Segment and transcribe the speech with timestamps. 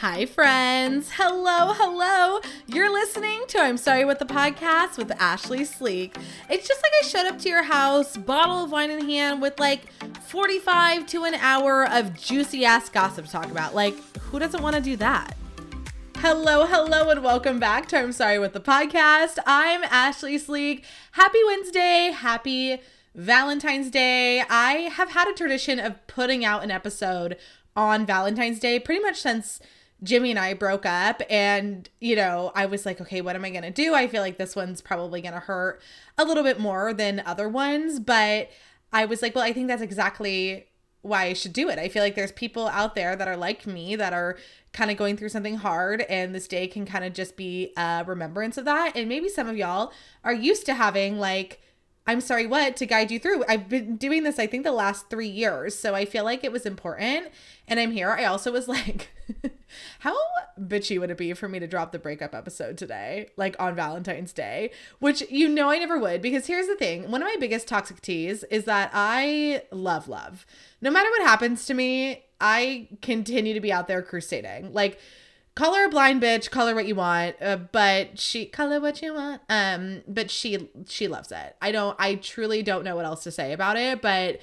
[0.00, 1.10] Hi, friends.
[1.12, 2.40] Hello, hello.
[2.66, 6.16] You're listening to I'm Sorry What the podcast with Ashley Sleek.
[6.48, 9.60] It's just like I showed up to your house, bottle of wine in hand, with
[9.60, 9.92] like
[10.22, 13.74] 45 to an hour of juicy ass gossip to talk about.
[13.74, 15.36] Like, who doesn't want to do that?
[16.16, 19.36] Hello, hello, and welcome back to I'm Sorry What the podcast.
[19.44, 20.82] I'm Ashley Sleek.
[21.12, 22.10] Happy Wednesday.
[22.10, 22.80] Happy
[23.14, 24.44] Valentine's Day.
[24.48, 27.36] I have had a tradition of putting out an episode
[27.76, 29.60] on Valentine's Day pretty much since
[30.02, 33.50] Jimmy and I broke up and you know, I was like, okay, what am I
[33.50, 33.94] going to do?
[33.94, 35.80] I feel like this one's probably going to hurt
[36.16, 38.50] a little bit more than other ones, but
[38.92, 40.66] I was like, well, I think that's exactly
[41.02, 41.78] why I should do it.
[41.78, 44.36] I feel like there's people out there that are like me that are
[44.72, 48.04] kind of going through something hard and this day can kind of just be a
[48.06, 48.92] remembrance of that.
[48.94, 49.92] And maybe some of y'all
[50.24, 51.60] are used to having like
[52.10, 53.44] I'm sorry, what to guide you through.
[53.48, 55.78] I've been doing this, I think, the last three years.
[55.78, 57.28] So I feel like it was important.
[57.68, 58.10] And I'm here.
[58.10, 59.10] I also was like,
[60.00, 60.16] how
[60.60, 64.32] bitchy would it be for me to drop the breakup episode today, like on Valentine's
[64.32, 64.72] Day?
[64.98, 68.00] Which you know I never would, because here's the thing one of my biggest toxic
[68.00, 70.46] teas is that I love love.
[70.80, 74.72] No matter what happens to me, I continue to be out there crusading.
[74.72, 74.98] Like,
[75.60, 78.80] call her a blind bitch call her what you want uh, but she call her
[78.80, 79.42] what you want.
[79.48, 81.56] Um but she she loves it.
[81.60, 84.40] I don't i truly don't know what else to say about it but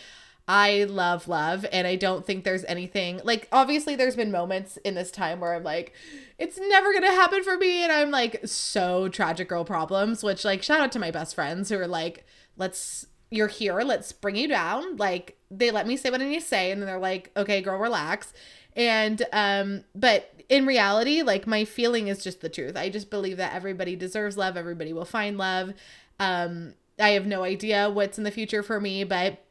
[0.48, 4.96] i love love and i don't think there's anything like obviously there's been moments in
[4.96, 5.92] this time where i'm like
[6.38, 10.64] it's never gonna happen for me and i'm like so tragic girl problems which like
[10.64, 14.48] shout out to my best friends who are like let's you're here let's bring you
[14.48, 14.96] down.
[14.98, 17.62] Like they let me say what i need to say and then they're like okay
[17.62, 18.34] girl relax.
[18.76, 23.38] And um but in reality like my feeling is just the truth i just believe
[23.38, 25.74] that everybody deserves love everybody will find love
[26.20, 29.44] um i have no idea what's in the future for me but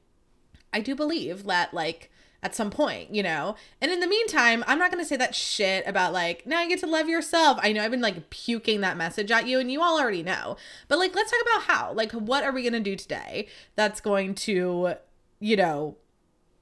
[0.72, 2.10] i do believe that like
[2.46, 3.56] at some point, you know?
[3.80, 6.78] And in the meantime, I'm not to say that shit about like, now you get
[6.78, 7.58] to love yourself.
[7.60, 10.56] I know I've been like puking that message at you and you all already know.
[10.86, 11.92] But like, let's talk about how.
[11.92, 14.94] Like, what are we to do today that's going to,
[15.40, 15.96] you know,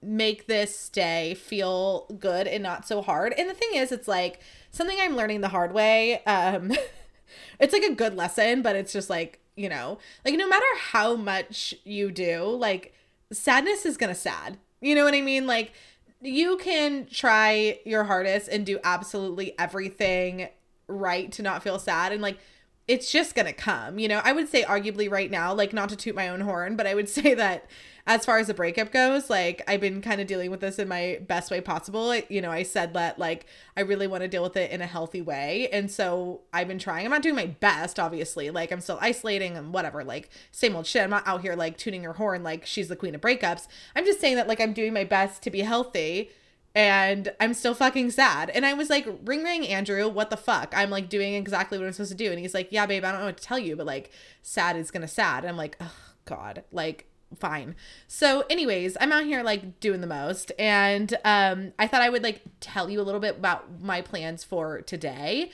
[0.05, 3.33] make this day feel good and not so hard.
[3.37, 6.23] And the thing is, it's like something I'm learning the hard way.
[6.25, 6.73] Um,
[7.61, 11.17] it's like a good lesson, but it's just like, you know, like no matter how
[11.17, 12.95] much you do, like
[13.33, 14.59] sadness is gonna sad.
[14.81, 15.47] You know what I mean?
[15.47, 15.73] Like
[16.21, 20.49] you can try your hardest and do absolutely everything
[20.89, 22.13] right to not feel sad.
[22.13, 22.39] And like
[22.87, 23.99] it's just gonna come.
[23.99, 26.77] You know, I would say arguably right now, like not to toot my own horn,
[26.77, 27.67] but I would say that
[28.07, 30.89] as far as the breakup goes, like I've been kind of dealing with this in
[30.89, 32.15] my best way possible.
[32.29, 33.47] You know, I said that like
[33.77, 35.69] I really want to deal with it in a healthy way.
[35.73, 37.07] And so I've been trying.
[37.07, 38.51] I'm not doing my best, obviously.
[38.51, 41.03] Like I'm still isolating and whatever, like same old shit.
[41.03, 43.67] I'm not out here like tuning your horn like she's the queen of breakups.
[43.97, 46.31] I'm just saying that like I'm doing my best to be healthy
[46.75, 48.51] and I'm still fucking sad.
[48.51, 50.73] And I was like, ring ring, Andrew, what the fuck?
[50.77, 52.31] I'm like doing exactly what I'm supposed to do.
[52.31, 54.11] And he's like, yeah, babe, I don't know what to tell you, but like
[54.43, 55.45] sad is gonna sad.
[55.45, 57.77] And I'm like, oh God, like fine.
[58.09, 60.53] So, anyways, I'm out here like doing the most.
[60.59, 64.43] And um, I thought I would like tell you a little bit about my plans
[64.43, 65.51] for today.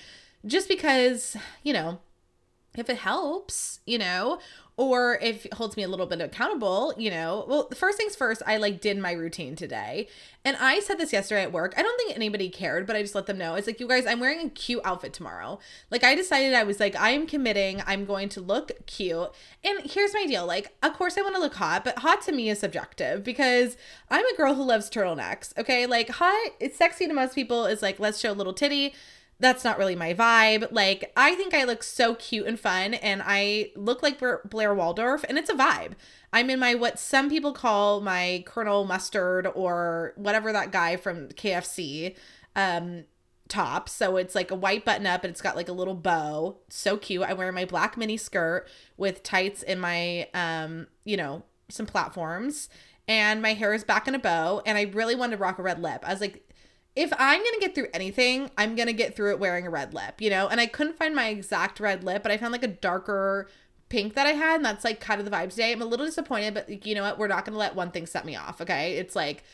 [0.47, 2.01] Just because, you know,
[2.77, 4.39] if it helps, you know,
[4.81, 7.45] or if it holds me a little bit accountable, you know.
[7.47, 10.09] Well, first things first, I like did my routine today.
[10.43, 11.75] And I said this yesterday at work.
[11.77, 13.57] I don't think anybody cared, but I just let them know.
[13.57, 15.59] It's like, you guys, I'm wearing a cute outfit tomorrow.
[15.91, 17.83] Like, I decided I was like, I am committing.
[17.87, 19.29] I'm going to look cute.
[19.63, 20.47] And here's my deal.
[20.47, 23.77] Like, of course, I want to look hot, but hot to me is subjective because
[24.09, 25.53] I'm a girl who loves turtlenecks.
[25.59, 25.85] Okay.
[25.85, 28.95] Like, hot, it's sexy to most people is like, let's show a little titty
[29.41, 30.71] that's not really my vibe.
[30.71, 35.25] Like, I think I look so cute and fun, and I look like Blair Waldorf,
[35.29, 35.93] and it's a vibe.
[36.33, 41.29] I'm in my what some people call my Colonel Mustard or whatever that guy from
[41.29, 42.15] KFC
[42.55, 43.05] um,
[43.49, 43.89] top.
[43.89, 46.59] So it's like a white button up, and it's got like a little bow.
[46.69, 47.23] So cute.
[47.23, 48.69] I wear my black mini skirt
[48.99, 52.69] with tights and my, um, you know, some platforms.
[53.09, 55.63] And my hair is back in a bow, and I really wanted to rock a
[55.63, 56.05] red lip.
[56.07, 56.47] I was like,
[57.01, 60.21] if I'm gonna get through anything, I'm gonna get through it wearing a red lip,
[60.21, 60.49] you know?
[60.49, 63.49] And I couldn't find my exact red lip, but I found like a darker
[63.89, 65.73] pink that I had, and that's like kind of the vibe today.
[65.73, 67.19] I'm a little disappointed, but you know what?
[67.19, 68.99] We're not gonna let one thing set me off, okay?
[68.99, 69.45] It's like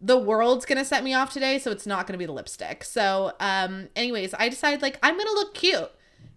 [0.00, 2.82] the world's gonna set me off today, so it's not gonna be the lipstick.
[2.82, 5.90] So, um, anyways, I decided like I'm gonna look cute.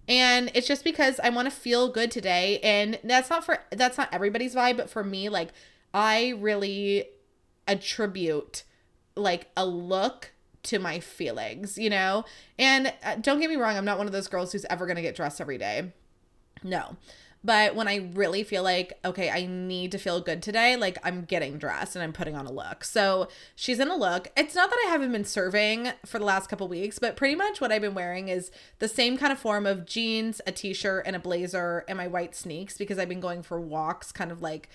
[0.08, 2.60] And it's just because I want to feel good today.
[2.60, 5.50] And that's not for that's not everybody's vibe, but for me, like
[5.94, 7.06] I really
[7.68, 8.64] attribute
[9.16, 12.26] like a look to my feelings, you know?
[12.58, 14.96] And uh, don't get me wrong, I'm not one of those girls who's ever going
[14.96, 15.92] to get dressed every day.
[16.64, 16.98] No.
[17.44, 21.24] But when I really feel like, okay, I need to feel good today, like I'm
[21.24, 22.84] getting dressed and I'm putting on a look.
[22.84, 24.28] So she's in a look.
[24.38, 27.60] It's not that I haven't been serving for the last couple weeks, but pretty much
[27.60, 31.04] what I've been wearing is the same kind of form of jeans, a t shirt,
[31.08, 34.44] and a blazer, and my white sneaks because I've been going for walks kind of
[34.44, 34.70] like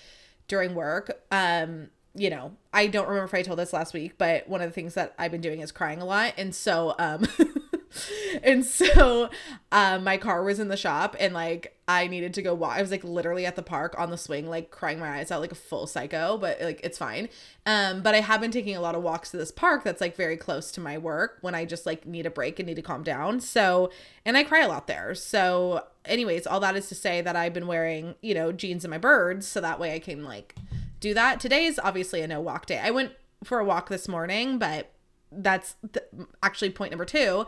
[0.48, 1.22] during work.
[1.30, 4.68] Um, you know, I don't remember if I told this last week, but one of
[4.68, 6.34] the things that I've been doing is crying a lot.
[6.36, 7.26] And so, um,
[8.42, 9.30] and so
[9.72, 12.76] um, my car was in the shop and like I needed to go walk.
[12.76, 15.40] I was like literally at the park on the swing, like crying my eyes out
[15.40, 17.28] like a full psycho, but like it's fine.
[17.64, 20.16] Um, but I have been taking a lot of walks to this park that's like
[20.16, 22.82] very close to my work when I just like need a break and need to
[22.82, 23.40] calm down.
[23.40, 23.90] So,
[24.24, 25.14] and I cry a lot there.
[25.14, 28.90] So, anyways, all that is to say that I've been wearing, you know, jeans and
[28.90, 30.56] my birds so that way I can like
[31.00, 31.40] do that.
[31.40, 32.78] Today is obviously a no walk day.
[32.78, 33.12] I went
[33.44, 34.92] for a walk this morning, but
[35.30, 36.06] that's th-
[36.42, 37.46] actually point number two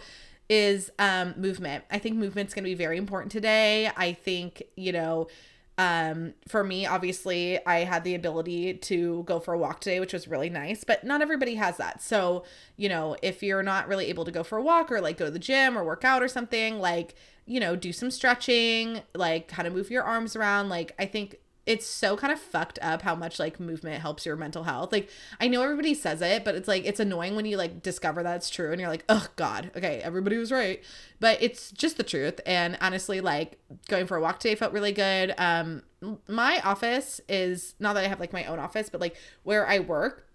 [0.49, 1.85] is um movement.
[1.91, 3.91] I think movement's going to be very important today.
[3.97, 5.29] I think, you know,
[5.77, 10.12] um for me obviously I had the ability to go for a walk today, which
[10.12, 12.03] was really nice, but not everybody has that.
[12.03, 12.45] So,
[12.77, 15.27] you know, if you're not really able to go for a walk or like go
[15.27, 17.15] to the gym or work out or something, like,
[17.47, 21.37] you know, do some stretching, like kind of move your arms around, like I think
[21.69, 24.91] it's so kind of fucked up how much like movement helps your mental health.
[24.91, 28.23] Like I know everybody says it, but it's like it's annoying when you like discover
[28.23, 30.82] that it's true and you're like, "Oh god, okay, everybody was right."
[31.20, 34.93] But it's just the truth and honestly like going for a walk today felt really
[34.93, 35.35] good.
[35.37, 35.82] Um
[36.26, 39.79] my office is not that I have like my own office, but like where I
[39.79, 40.26] work,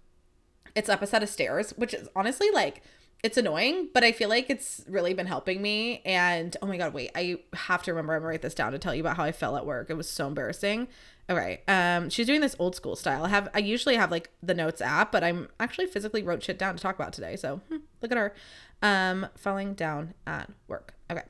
[0.76, 2.80] it's up a set of stairs, which is honestly like
[3.24, 6.02] it's annoying, but I feel like it's really been helping me.
[6.04, 8.78] And oh my god, wait, I have to remember I'm gonna write this down to
[8.78, 9.88] tell you about how I fell at work.
[9.88, 10.88] It was so embarrassing.
[11.30, 11.62] Okay.
[11.66, 13.24] Um, she's doing this old school style.
[13.24, 16.58] I have I usually have like the notes app, but I'm actually physically wrote shit
[16.58, 17.34] down to talk about today.
[17.36, 18.34] So hmm, look at her.
[18.82, 20.92] Um, falling down at work.
[21.10, 21.22] Okay.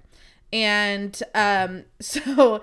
[0.53, 2.63] And um, so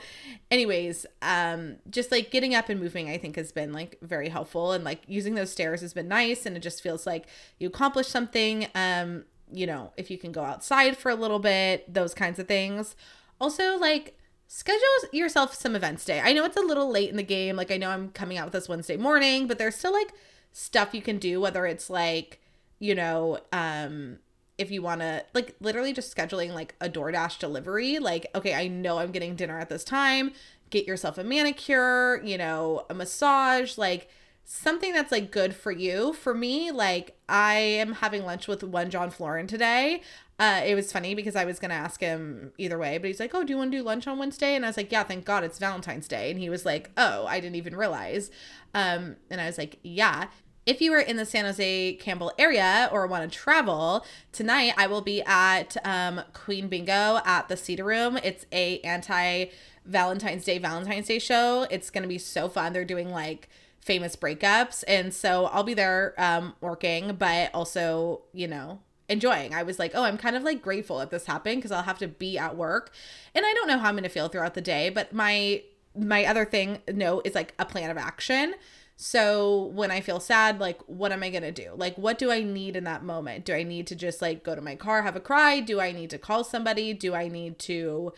[0.50, 4.72] anyways, um, just like getting up and moving, I think has been like very helpful.
[4.72, 7.25] And like using those stairs has been nice and it just feels like
[7.60, 8.68] you accomplished something.
[8.75, 12.48] Um, you know, if you can go outside for a little bit, those kinds of
[12.48, 12.95] things.
[13.39, 14.18] Also, like
[14.48, 14.81] schedule
[15.13, 16.19] yourself some events day.
[16.19, 17.56] I know it's a little late in the game.
[17.56, 20.13] Like I know I'm coming out with this Wednesday morning, but there's still like
[20.51, 22.42] stuff you can do whether it's like,
[22.80, 24.19] you know, um
[24.62, 28.68] if you want to like literally just scheduling like a DoorDash delivery, like okay, I
[28.68, 30.31] know I'm getting dinner at this time,
[30.69, 34.08] get yourself a manicure, you know, a massage, like
[34.46, 36.13] something that's like good for you.
[36.13, 40.02] For me, like I am having lunch with one John Florin today.
[40.38, 43.34] Uh, it was funny because I was gonna ask him either way, but he's like,
[43.34, 45.25] "Oh, do you want to do lunch on Wednesday?" And I was like, "Yeah, thank
[45.25, 48.31] God it's Valentine's Day." And he was like, "Oh, I didn't even realize."
[48.74, 50.28] Um, and I was like, "Yeah."
[50.66, 54.86] If you are in the San Jose Campbell area or want to travel tonight, I
[54.86, 58.18] will be at um, Queen Bingo at the Cedar Room.
[58.24, 59.46] It's a anti
[59.86, 61.66] Valentine's Day Valentine's Day show.
[61.72, 62.74] It's gonna be so fun.
[62.74, 63.50] They're doing like
[63.80, 69.56] famous breakups, and so I'll be there um, working, but also you know enjoying.
[69.56, 71.98] I was like, oh, I'm kind of like grateful that this happened because I'll have
[72.00, 72.92] to be at work.
[73.34, 75.63] And I don't know how I'm to feel throughout the day, but my
[75.98, 78.54] my other thing note is like a plan of action.
[79.01, 81.71] So when I feel sad, like what am I going to do?
[81.75, 83.45] Like what do I need in that moment?
[83.45, 85.59] Do I need to just like go to my car, have a cry?
[85.59, 86.94] Do I need to call somebody?
[86.94, 88.13] Do I need to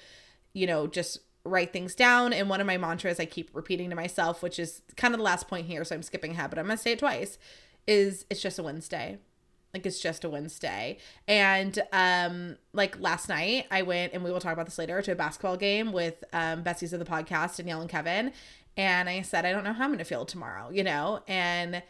[0.52, 3.96] you know, just write things down and one of my mantras I keep repeating to
[3.96, 6.66] myself, which is kind of the last point here, so I'm skipping ahead, but I'm
[6.66, 7.38] going to say it twice,
[7.88, 9.20] is it's just a Wednesday
[9.74, 10.98] like it's just a Wednesday.
[11.28, 15.12] And um like last night I went and we will talk about this later to
[15.12, 18.32] a basketball game with um Bessie's of the podcast, Danielle and Kevin.
[18.76, 21.22] And I said, I don't know how I'm gonna feel tomorrow, you know?
[21.28, 21.84] And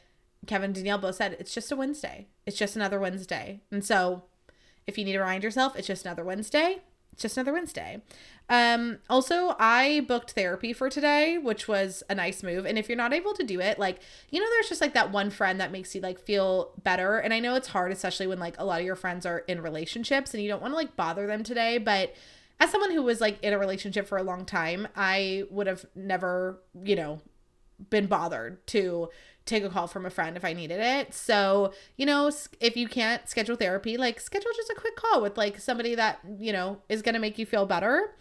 [0.47, 2.27] Kevin and Danielle both said it's just a Wednesday.
[2.45, 3.61] It's just another Wednesday.
[3.71, 4.23] And so
[4.85, 6.81] if you need to remind yourself, it's just another Wednesday.
[7.13, 8.01] It's just another Wednesday.
[8.49, 12.65] Um, also, I booked therapy for today, which was a nice move.
[12.65, 13.99] And if you're not able to do it, like,
[14.31, 17.19] you know, there's just like that one friend that makes you like feel better.
[17.19, 19.61] And I know it's hard, especially when like a lot of your friends are in
[19.61, 21.77] relationships and you don't want to like bother them today.
[21.77, 22.15] But
[22.63, 25.85] as someone who was like in a relationship for a long time, I would have
[25.95, 27.19] never, you know,
[27.89, 29.09] been bothered to
[29.45, 31.13] take a call from a friend if I needed it.
[31.13, 35.37] So, you know, if you can't schedule therapy, like schedule just a quick call with
[35.37, 38.15] like somebody that, you know, is going to make you feel better.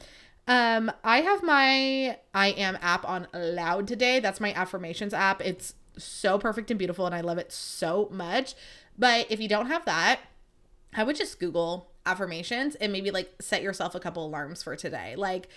[0.49, 4.19] Um, I have my I am app on loud today.
[4.19, 5.41] That's my affirmations app.
[5.41, 8.57] It's so perfect and beautiful and I love it so much.
[8.99, 10.19] But if you don't have that,
[10.93, 15.15] I would just Google affirmations and maybe like set yourself a couple alarms for today.
[15.17, 15.49] Like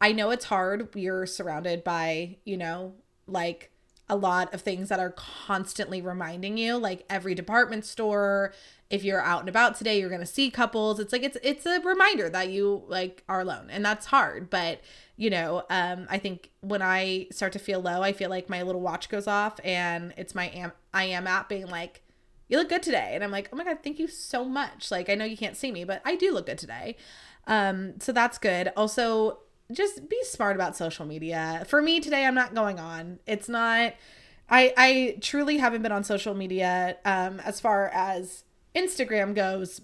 [0.00, 0.88] I know it's hard.
[0.94, 2.94] You're surrounded by, you know,
[3.26, 3.70] like
[4.08, 8.52] a lot of things that are constantly reminding you like every department store
[8.90, 11.80] if you're out and about today you're to see couples it's like it's it's a
[11.80, 14.80] reminder that you like are alone and that's hard but
[15.16, 18.60] you know um i think when i start to feel low i feel like my
[18.60, 22.02] little watch goes off and it's my am i am app being like
[22.48, 25.08] you look good today and i'm like oh my god thank you so much like
[25.08, 26.96] i know you can't see me but i do look good today
[27.46, 29.38] um so that's good also
[29.72, 31.64] just be smart about social media.
[31.66, 33.18] For me today, I'm not going on.
[33.26, 33.94] It's not.
[34.48, 39.80] I I truly haven't been on social media um, as far as Instagram goes.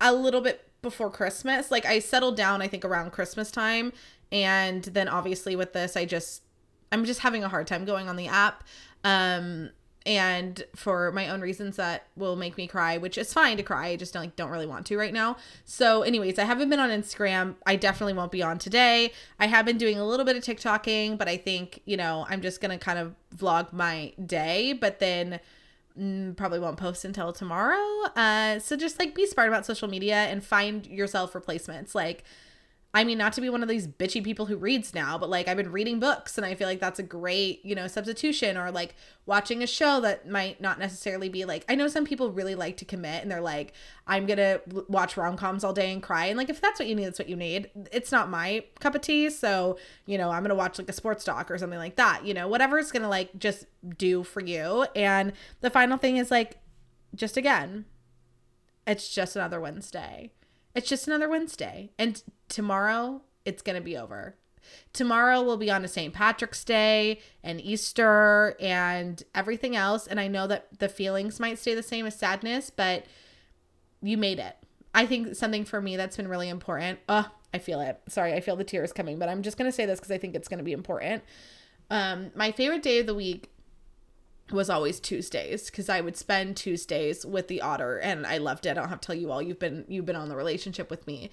[0.00, 2.62] A little bit before Christmas, like I settled down.
[2.62, 3.92] I think around Christmas time,
[4.32, 6.42] and then obviously with this, I just
[6.90, 8.64] I'm just having a hard time going on the app.
[9.04, 9.70] Um,
[10.06, 13.88] and for my own reasons that will make me cry, which is fine to cry.
[13.88, 15.36] I just don't like don't really want to right now.
[15.64, 17.56] So, anyways, I haven't been on Instagram.
[17.66, 19.12] I definitely won't be on today.
[19.38, 22.40] I have been doing a little bit of TikToking, but I think, you know, I'm
[22.40, 25.38] just gonna kind of vlog my day, but then
[25.98, 28.06] mm, probably won't post until tomorrow.
[28.16, 31.94] Uh, so just like be smart about social media and find yourself replacements.
[31.94, 32.24] Like
[32.92, 35.46] I mean, not to be one of these bitchy people who reads now, but like
[35.46, 38.72] I've been reading books and I feel like that's a great, you know, substitution or
[38.72, 42.56] like watching a show that might not necessarily be like, I know some people really
[42.56, 43.74] like to commit and they're like,
[44.08, 46.26] I'm going to watch rom coms all day and cry.
[46.26, 47.70] And like, if that's what you need, that's what you need.
[47.92, 49.30] It's not my cup of tea.
[49.30, 52.26] So, you know, I'm going to watch like a sports doc or something like that,
[52.26, 53.66] you know, whatever's going to like just
[53.98, 54.86] do for you.
[54.96, 56.58] And the final thing is like,
[57.14, 57.84] just again,
[58.84, 60.32] it's just another Wednesday
[60.74, 61.90] it's just another Wednesday.
[61.98, 64.36] And tomorrow, it's going to be over.
[64.92, 66.12] Tomorrow will be on a St.
[66.12, 70.06] Patrick's Day and Easter and everything else.
[70.06, 73.04] And I know that the feelings might stay the same as sadness, but
[74.02, 74.56] you made it.
[74.94, 76.98] I think something for me that's been really important.
[77.08, 78.00] Oh, I feel it.
[78.08, 80.18] Sorry, I feel the tears coming, but I'm just going to say this because I
[80.18, 81.22] think it's going to be important.
[81.90, 83.50] Um, my favorite day of the week
[84.52, 88.70] was always Tuesdays because I would spend Tuesdays with the otter and I loved it.
[88.70, 91.06] I don't have to tell you all you've been you've been on the relationship with
[91.06, 91.30] me.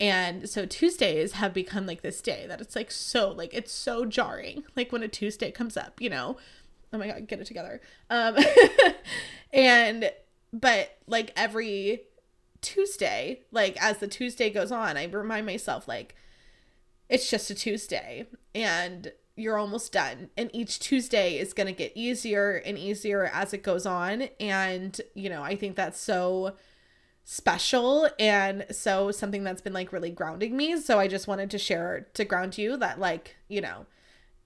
[0.00, 4.04] And so Tuesdays have become like this day that it's like so like it's so
[4.04, 4.64] jarring.
[4.76, 6.36] Like when a Tuesday comes up, you know.
[6.92, 7.80] Oh my god, get it together.
[8.10, 8.36] Um
[9.52, 10.10] and
[10.52, 12.02] but like every
[12.60, 16.14] Tuesday, like as the Tuesday goes on, I remind myself like
[17.08, 20.30] it's just a Tuesday and you're almost done.
[20.36, 24.28] And each Tuesday is going to get easier and easier as it goes on.
[24.40, 26.54] And, you know, I think that's so
[27.24, 30.80] special and so something that's been like really grounding me.
[30.80, 33.86] So I just wanted to share to ground you that, like, you know,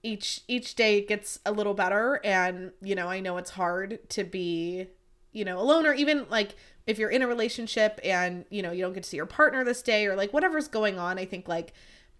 [0.02, 4.22] each each day gets a little better and you know i know it's hard to
[4.22, 4.86] be
[5.32, 6.54] you know alone or even like
[6.86, 9.64] if you're in a relationship and you know you don't get to see your partner
[9.64, 11.72] this day or like whatever's going on i think like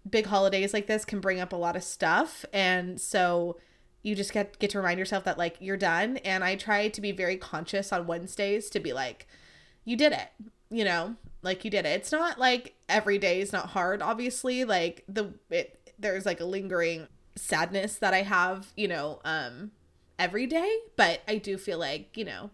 [0.09, 2.45] big holidays like this can bring up a lot of stuff.
[2.53, 3.57] And so
[4.03, 6.17] you just get get to remind yourself that like you're done.
[6.17, 9.27] And i try to be very conscious on wednesdays to be like
[9.83, 10.29] you did it
[10.69, 11.15] you know?
[11.41, 11.89] Like you did it.
[11.89, 14.65] It's not like every day is not hard obviously.
[14.65, 19.71] Like the it there's like a lingering sadness that i have you know um
[20.19, 20.77] every day.
[20.95, 22.49] But i do feel like you know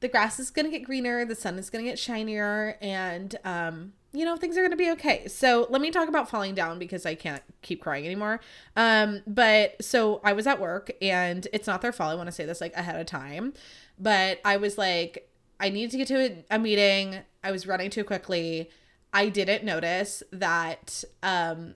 [0.00, 3.36] the grass is going to get greener the sun is going to get shinier and
[3.44, 5.28] um you know things are going to be okay.
[5.28, 8.40] So let me talk about falling down because i can't keep crying anymore.
[8.76, 12.32] Um but so i was at work and it's not their fault i want to
[12.32, 13.52] say this like ahead of time
[13.98, 15.28] but i was like
[15.60, 17.20] i needed to get to a, a meeting.
[17.44, 18.70] I was running too quickly.
[19.12, 21.74] I didn't notice that um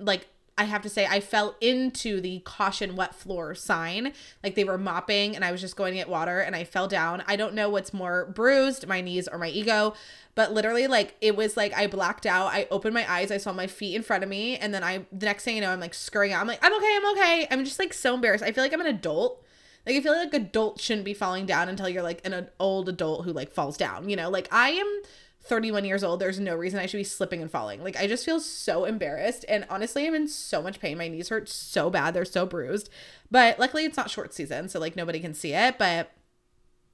[0.00, 4.12] like I have to say, I fell into the caution wet floor sign.
[4.42, 6.88] Like they were mopping and I was just going to get water and I fell
[6.88, 7.22] down.
[7.26, 9.94] I don't know what's more bruised, my knees or my ego,
[10.34, 12.52] but literally, like it was like I blacked out.
[12.52, 15.06] I opened my eyes, I saw my feet in front of me, and then I,
[15.10, 16.40] the next thing you know, I'm like scurrying out.
[16.40, 17.46] I'm like, I'm okay, I'm okay.
[17.50, 18.44] I'm just like so embarrassed.
[18.44, 19.44] I feel like I'm an adult.
[19.86, 23.24] Like I feel like adults shouldn't be falling down until you're like an old adult
[23.24, 24.28] who like falls down, you know?
[24.28, 25.02] Like I am
[25.48, 26.20] 31 years old.
[26.20, 27.82] There's no reason I should be slipping and falling.
[27.82, 29.44] Like, I just feel so embarrassed.
[29.48, 30.98] And honestly, I'm in so much pain.
[30.98, 32.14] My knees hurt so bad.
[32.14, 32.90] They're so bruised.
[33.30, 34.68] But luckily, it's not short season.
[34.68, 35.78] So, like, nobody can see it.
[35.78, 36.12] But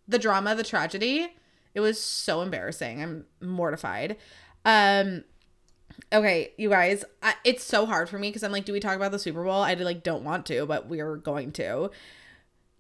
[0.07, 1.35] the drama, the tragedy,
[1.75, 3.03] it was so embarrassing.
[3.03, 4.17] I'm mortified.
[4.65, 5.25] Um,
[6.13, 8.97] okay, you guys, I, it's so hard for me because I'm like, do we talk
[8.97, 9.63] about the Super Bowl?
[9.63, 11.91] I like don't want to, but we're going to.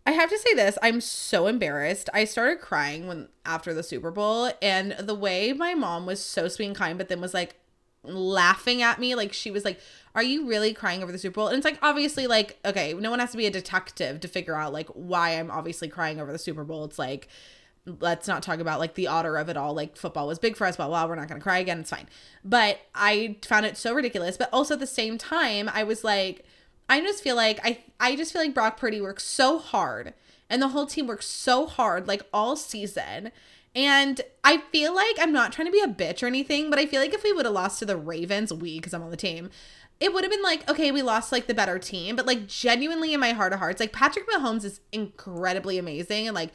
[0.06, 2.11] I have to say this, I'm so embarrassed.
[2.12, 6.46] I started crying when after the Super Bowl and the way my mom was so
[6.49, 7.56] sweet and kind but then was like
[8.02, 9.80] laughing at me like she was like,
[10.14, 13.11] "Are you really crying over the Super Bowl?" And it's like obviously like okay, no
[13.11, 16.32] one has to be a detective to figure out like why I'm obviously crying over
[16.32, 16.84] the Super Bowl.
[16.84, 17.28] It's like
[17.87, 19.75] let's not talk about like the otter of it all.
[19.75, 21.80] Like football was big for us, but wow, we're not gonna cry again.
[21.80, 22.08] It's fine.
[22.44, 24.37] But I found it so ridiculous.
[24.37, 26.44] But also at the same time, I was like,
[26.88, 30.14] I just feel like I I just feel like Brock Purdy works so hard
[30.50, 33.31] and the whole team works so hard like all season.
[33.76, 36.87] And I feel like I'm not trying to be a bitch or anything, but I
[36.87, 39.17] feel like if we would have lost to the Ravens, we because I'm on the
[39.17, 39.50] team,
[40.00, 43.14] it would have been like, okay, we lost like the better team, but like genuinely
[43.14, 46.50] in my heart of hearts, like Patrick Mahomes is incredibly amazing and like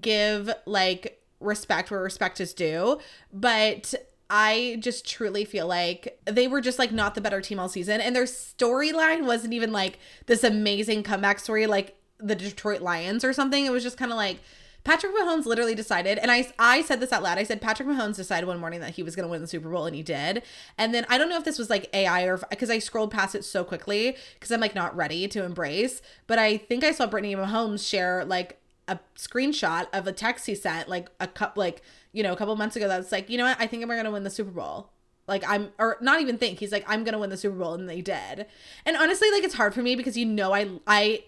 [0.00, 3.00] give like respect where respect is due.
[3.32, 3.94] But
[4.30, 8.00] I just truly feel like they were just like not the better team all season.
[8.00, 13.32] And their storyline wasn't even like this amazing comeback story like the Detroit Lions or
[13.32, 13.66] something.
[13.66, 14.38] It was just kind of like,
[14.82, 17.36] Patrick Mahomes literally decided, and I I said this out loud.
[17.36, 19.68] I said Patrick Mahomes decided one morning that he was going to win the Super
[19.68, 20.42] Bowl, and he did.
[20.78, 23.34] And then I don't know if this was like AI or because I scrolled past
[23.34, 26.00] it so quickly because I'm like not ready to embrace.
[26.26, 28.59] But I think I saw Brittany Mahomes share like
[28.90, 31.80] a screenshot of a text he sent like a cup like
[32.12, 34.10] you know a couple months ago that's like you know what I think going to
[34.10, 34.90] win the Super Bowl.
[35.28, 37.88] Like I'm or not even think he's like I'm gonna win the Super Bowl and
[37.88, 38.46] they did.
[38.84, 41.22] And honestly, like it's hard for me because you know I I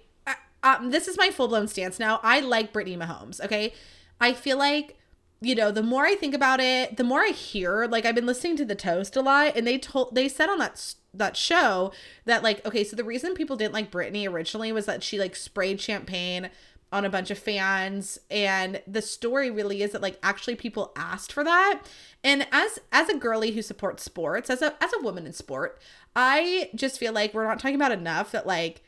[0.65, 2.19] um, this is my full blown stance now.
[2.23, 3.41] I like Brittany Mahomes.
[3.41, 3.73] Okay,
[4.21, 4.99] I feel like
[5.41, 7.87] you know the more I think about it, the more I hear.
[7.87, 10.59] Like I've been listening to the Toast a lot, and they told they said on
[10.59, 11.93] that that show
[12.25, 15.37] that like okay, so the reason people didn't like Brittany originally was that she like
[15.37, 16.51] sprayed champagne
[16.93, 18.19] on a bunch of fans.
[18.31, 21.83] And the story really is that like actually people asked for that.
[22.23, 25.81] And as as a girly who supports sports as a as a woman in sport
[26.15, 28.83] i just feel like we're not talking about enough that like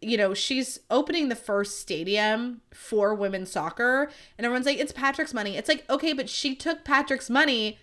[0.00, 5.34] you know, she's opening the first stadium for women's soccer, and everyone's like, it's Patrick's
[5.34, 5.56] money.
[5.56, 7.78] It's like, okay, but she took Patrick's money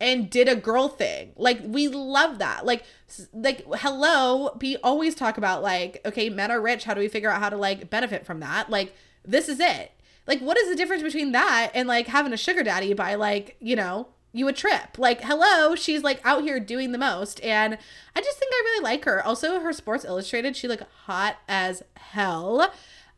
[0.00, 1.32] and did a girl thing.
[1.36, 2.66] Like, we love that.
[2.66, 2.84] Like,
[3.32, 6.84] like, hello, we always talk about, like, okay, men are rich.
[6.84, 8.70] How do we figure out how to, like, benefit from that?
[8.70, 9.92] Like, this is it.
[10.26, 13.56] Like, what is the difference between that and, like, having a sugar daddy by, like,
[13.60, 14.98] you know, you a trip.
[14.98, 17.42] Like, hello, she's like out here doing the most.
[17.42, 17.78] And
[18.16, 19.24] I just think I really like her.
[19.24, 22.72] Also, her Sports Illustrated, she look hot as hell.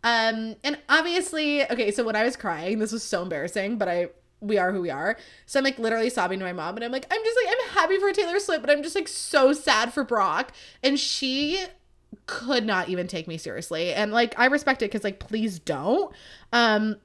[0.04, 4.08] Um, and obviously, okay, so when I was crying, this was so embarrassing, but I
[4.46, 5.16] we are who we are.
[5.46, 7.68] So I'm like literally sobbing to my mom and I'm like, I'm just like, I'm
[7.74, 10.52] happy for Taylor Swift, but I'm just like so sad for Brock.
[10.82, 11.64] And she
[12.26, 13.92] could not even take me seriously.
[13.92, 16.12] And like I respect it because like please don't.
[16.52, 16.96] Um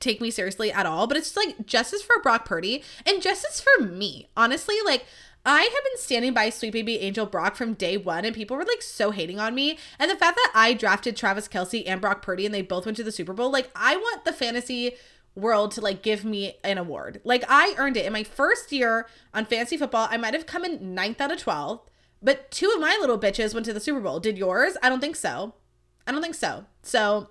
[0.00, 3.60] take me seriously at all, but it's just, like justice for Brock Purdy and justice
[3.60, 4.28] for me.
[4.36, 5.04] Honestly, like
[5.46, 8.64] I have been standing by Sweet Baby Angel Brock from day one, and people were
[8.64, 9.78] like so hating on me.
[9.96, 12.96] And the fact that I drafted Travis Kelce and Brock Purdy and they both went
[12.96, 14.94] to the Super Bowl, like I want the fantasy
[15.36, 17.20] world to like give me an award.
[17.22, 20.08] Like I earned it in my first year on fantasy football.
[20.10, 21.80] I might have come in ninth out of 12,
[22.22, 24.18] but two of my little bitches went to the Super Bowl.
[24.18, 24.76] Did yours?
[24.82, 25.54] I don't think so.
[26.06, 26.64] I don't think so.
[26.82, 27.30] So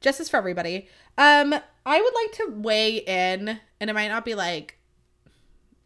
[0.00, 0.88] justice for everybody.
[1.18, 1.54] Um,
[1.86, 4.78] I would like to weigh in, and it might not be like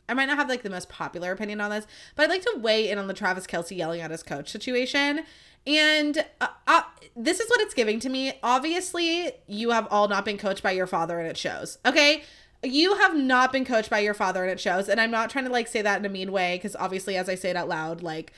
[0.09, 2.59] I might not have like the most popular opinion on this, but I'd like to
[2.59, 5.21] weigh in on the Travis Kelce yelling at his coach situation.
[5.67, 6.83] And uh, uh,
[7.17, 8.39] this is what it's giving to me.
[8.43, 11.79] Obviously, you have all not been coached by your father, and it shows.
[11.87, 12.23] Okay.
[12.63, 14.89] You have not been coached by your father, and it shows.
[14.89, 17.29] And I'm not trying to like say that in a mean way, because obviously, as
[17.29, 18.33] I say it out loud, like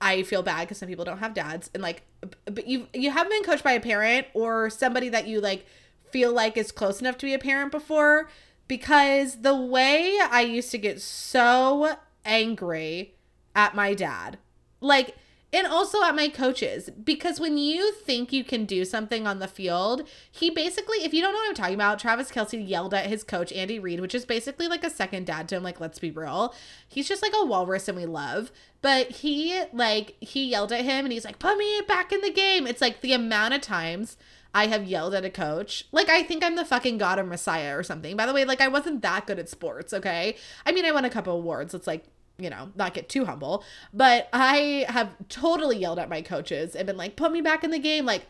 [0.00, 2.02] I feel bad because some people don't have dads, and like,
[2.46, 5.66] but you you haven't been coached by a parent or somebody that you like
[6.10, 8.28] feel like is close enough to be a parent before
[8.70, 13.16] because the way I used to get so angry
[13.52, 14.38] at my dad,
[14.80, 15.16] like,
[15.52, 19.48] and also at my coaches, because when you think you can do something on the
[19.48, 23.06] field, he basically, if you don't know what I'm talking about, Travis Kelce yelled at
[23.06, 25.64] his coach, Andy Reid, which is basically like a second dad to him.
[25.64, 26.54] Like, let's be real.
[26.86, 28.52] He's just like a walrus and we love.
[28.82, 32.30] But he, like, he yelled at him and he's like, put me back in the
[32.30, 32.68] game.
[32.68, 34.16] It's like the amount of times
[34.54, 35.84] I have yelled at a coach.
[35.92, 38.16] Like, I think I'm the fucking god or messiah or something.
[38.16, 40.36] By the way, like, I wasn't that good at sports, okay?
[40.66, 41.72] I mean, I won a couple awards.
[41.72, 42.04] It's like,
[42.36, 43.64] you know, not get too humble.
[43.92, 47.70] But I have totally yelled at my coaches and been like, put me back in
[47.70, 48.04] the game.
[48.04, 48.26] Like,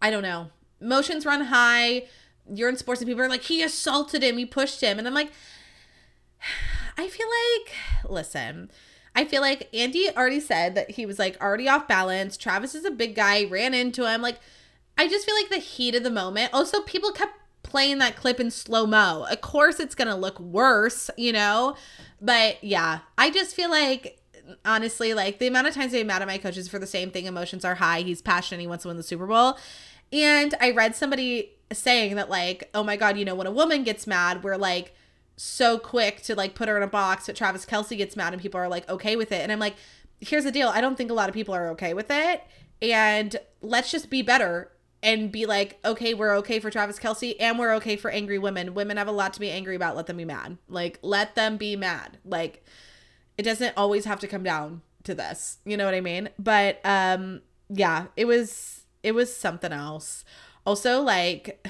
[0.00, 0.50] I don't know.
[0.80, 2.04] Motions run high.
[2.52, 4.98] You're in sports and people are like, he assaulted him, he pushed him.
[4.98, 5.32] And I'm like,
[6.96, 8.70] I feel like, listen,
[9.14, 12.36] I feel like Andy already said that he was like already off balance.
[12.36, 14.22] Travis is a big guy, ran into him.
[14.22, 14.38] Like,
[14.98, 16.52] I just feel like the heat of the moment.
[16.52, 19.26] Also, people kept playing that clip in slow mo.
[19.30, 21.76] Of course, it's going to look worse, you know?
[22.20, 24.20] But yeah, I just feel like,
[24.64, 27.26] honestly, like the amount of times I'm mad at my coaches for the same thing,
[27.26, 28.00] emotions are high.
[28.00, 28.60] He's passionate.
[28.60, 29.56] He wants to win the Super Bowl.
[30.12, 33.84] And I read somebody saying that, like, oh my God, you know, when a woman
[33.84, 34.94] gets mad, we're like,
[35.36, 38.42] so quick to like put her in a box, but Travis Kelce gets mad and
[38.42, 39.40] people are like okay with it.
[39.40, 39.76] And I'm like,
[40.20, 40.68] here's the deal.
[40.68, 42.42] I don't think a lot of people are okay with it.
[42.82, 47.58] And let's just be better and be like, okay, we're okay for Travis Kelce and
[47.58, 48.74] we're okay for angry women.
[48.74, 49.96] Women have a lot to be angry about.
[49.96, 50.58] Let them be mad.
[50.68, 52.18] Like, let them be mad.
[52.24, 52.64] Like,
[53.36, 55.58] it doesn't always have to come down to this.
[55.64, 56.28] You know what I mean?
[56.38, 60.24] But um yeah, it was it was something else.
[60.66, 61.66] Also like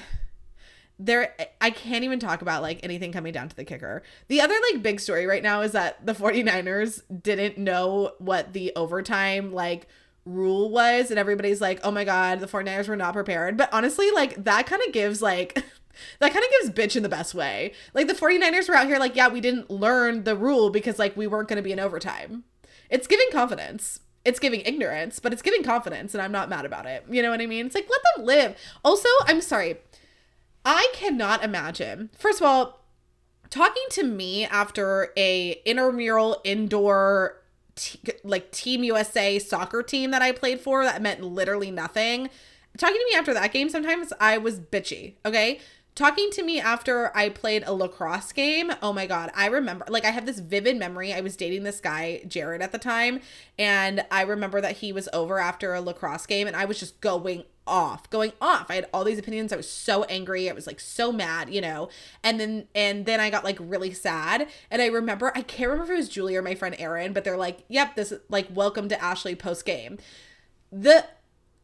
[0.99, 4.03] there I can't even talk about like anything coming down to the kicker.
[4.29, 8.73] The other like big story right now is that the 49ers didn't know what the
[8.75, 9.87] overtime like
[10.29, 14.11] rule was and everybody's like, "Oh my god, the 49ers were not prepared." But honestly,
[14.11, 15.55] like that kind of gives like
[16.21, 17.73] that kind of gives bitch in the best way.
[17.95, 21.17] Like the 49ers were out here like, "Yeah, we didn't learn the rule because like
[21.17, 22.45] we weren't going to be in overtime."
[22.91, 24.01] It's giving confidence.
[24.25, 27.05] It's giving ignorance, but it's giving confidence and I'm not mad about it.
[27.09, 27.67] You know what I mean?
[27.67, 28.57] It's like let them live.
[28.85, 29.79] Also, I'm sorry
[30.65, 32.11] I cannot imagine.
[32.19, 32.85] First of all,
[33.49, 37.38] talking to me after a intramural indoor
[37.79, 42.29] t- like Team USA soccer team that I played for that meant literally nothing.
[42.77, 45.61] Talking to me after that game sometimes I was bitchy, okay?
[45.99, 48.73] Talking to me after I played a lacrosse game.
[48.81, 49.33] Oh my God.
[49.35, 51.13] I remember, like, I have this vivid memory.
[51.13, 53.21] I was dating this guy, Jared, at the time.
[53.59, 57.01] And I remember that he was over after a lacrosse game and I was just
[57.01, 58.71] going off, going off.
[58.71, 59.53] I had all these opinions.
[59.53, 60.49] I was so angry.
[60.49, 61.89] I was like so mad, you know.
[62.23, 64.49] And then and then I got like really sad.
[64.71, 67.25] And I remember I can't remember if it was Julie or my friend Erin, but
[67.25, 69.99] they're like, "Yep, this is like welcome to Ashley post game."
[70.71, 71.07] The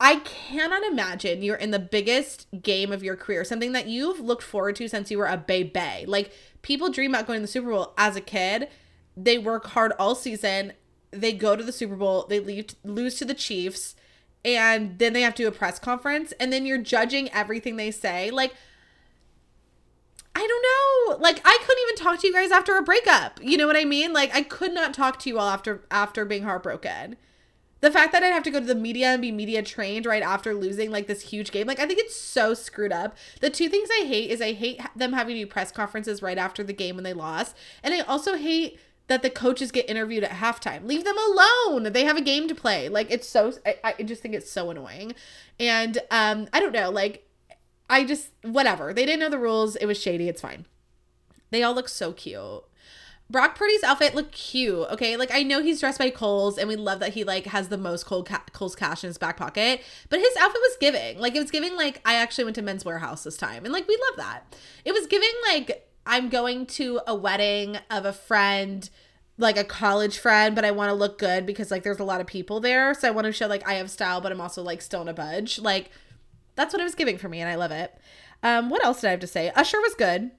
[0.01, 4.43] I cannot imagine you're in the biggest game of your career, something that you've looked
[4.43, 6.05] forward to since you were a baby.
[6.07, 8.69] Like people dream about going to the Super Bowl as a kid.
[9.17, 10.73] They work hard all season.
[11.13, 12.27] They go to the Super Bowl.
[12.29, 13.95] They leave, lose to the Chiefs,
[14.45, 17.93] and then they have to do a press conference, and then you're judging everything they
[17.93, 18.33] say.
[18.33, 18.53] Like,
[20.35, 21.23] I don't know.
[21.23, 23.39] Like I couldn't even talk to you guys after a breakup.
[23.41, 24.13] You know what I mean?
[24.13, 27.17] Like I could not talk to you all after after being heartbroken
[27.85, 30.23] the fact that I'd have to go to the media and be media trained right
[30.23, 33.15] after losing like this huge game, like I think it's so screwed up.
[33.43, 36.39] The two things I hate is I hate them having to do press conferences right
[36.39, 40.25] after the game when they lost, and I also hate that the coaches get interviewed
[40.25, 40.87] at halftime.
[40.87, 41.93] Leave them alone.
[41.93, 42.89] They have a game to play.
[42.89, 45.15] Like it's so I, I just think it's so annoying.
[45.61, 47.29] And um I don't know, like
[47.91, 48.95] I just whatever.
[48.95, 49.77] They didn't know the rules.
[49.77, 50.31] It was shady.
[50.31, 50.65] It's fine.
[51.51, 52.65] They all look so cute.
[53.35, 54.87] Brock Purdy's outfit looked cute.
[54.93, 57.67] Okay, like I know he's dressed by Kohl's, and we love that he like has
[57.67, 58.45] the most Kohl's, ca-
[58.77, 59.83] cash in his back pocket.
[60.09, 62.85] But his outfit was giving, like it was giving like I actually went to Men's
[62.85, 64.57] Wearhouse this time, and like we love that.
[64.85, 68.89] It was giving like I'm going to a wedding of a friend,
[69.37, 72.21] like a college friend, but I want to look good because like there's a lot
[72.21, 74.63] of people there, so I want to show like I have style, but I'm also
[74.63, 75.59] like still in a budge.
[75.59, 75.91] Like
[76.55, 77.99] that's what it was giving for me, and I love it.
[78.45, 79.51] Um, what else did I have to say?
[79.57, 80.31] Usher was good.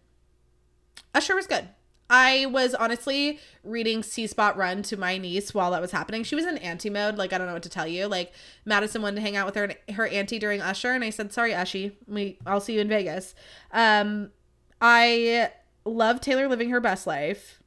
[1.13, 1.67] Usher was good.
[2.09, 6.23] I was honestly reading See Spot Run to my niece while that was happening.
[6.23, 7.17] She was in auntie mode.
[7.17, 8.07] Like, I don't know what to tell you.
[8.07, 8.31] Like,
[8.63, 11.53] Madison wanted to hang out with her her auntie during Usher, and I said, sorry,
[11.53, 11.93] Ushy.
[12.07, 13.33] We, I'll see you in Vegas.
[13.71, 14.29] Um,
[14.81, 15.51] I
[15.83, 17.59] love Taylor living her best life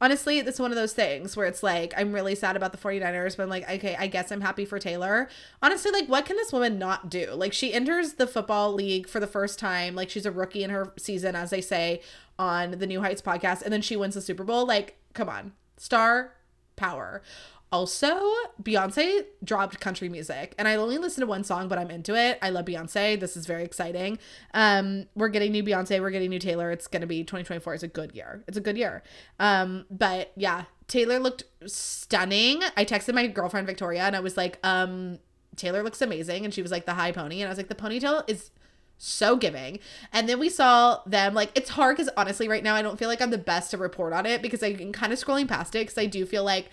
[0.00, 3.36] honestly, it's one of those things where it's like, I'm really sad about the 49ers,
[3.36, 5.28] but I'm like, okay, I guess I'm happy for Taylor.
[5.62, 7.32] Honestly, like, what can this woman not do?
[7.32, 9.94] Like, she enters the football league for the first time.
[9.94, 12.02] Like, she's a rookie in her season, as they say
[12.38, 14.66] on the New Heights podcast, and then she wins the Super Bowl.
[14.66, 16.32] Like, come on, star
[16.76, 17.22] power.
[17.72, 18.20] Also,
[18.60, 22.38] Beyonce dropped country music, and I only listened to one song, but I'm into it.
[22.42, 23.18] I love Beyonce.
[23.18, 24.18] This is very exciting.
[24.54, 26.00] Um, we're getting new Beyonce.
[26.00, 26.72] We're getting new Taylor.
[26.72, 27.74] It's gonna be 2024.
[27.74, 28.42] It's a good year.
[28.48, 29.04] It's a good year.
[29.38, 32.62] Um, but yeah, Taylor looked stunning.
[32.76, 35.20] I texted my girlfriend Victoria, and I was like, um,
[35.54, 37.76] Taylor looks amazing, and she was like the high pony, and I was like, the
[37.76, 38.50] ponytail is
[38.98, 39.78] so giving.
[40.12, 43.08] And then we saw them like it's hard because honestly, right now I don't feel
[43.08, 45.86] like I'm the best to report on it because I'm kind of scrolling past it
[45.86, 46.68] because I do feel like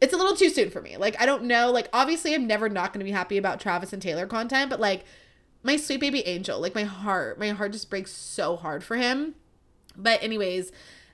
[0.00, 0.96] it's a little too soon for me.
[0.96, 1.70] Like I don't know.
[1.70, 4.80] Like obviously I'm never not going to be happy about Travis and Taylor content, but
[4.80, 5.04] like
[5.62, 9.34] my sweet baby angel, like my heart, my heart just breaks so hard for him.
[9.96, 10.70] But anyways,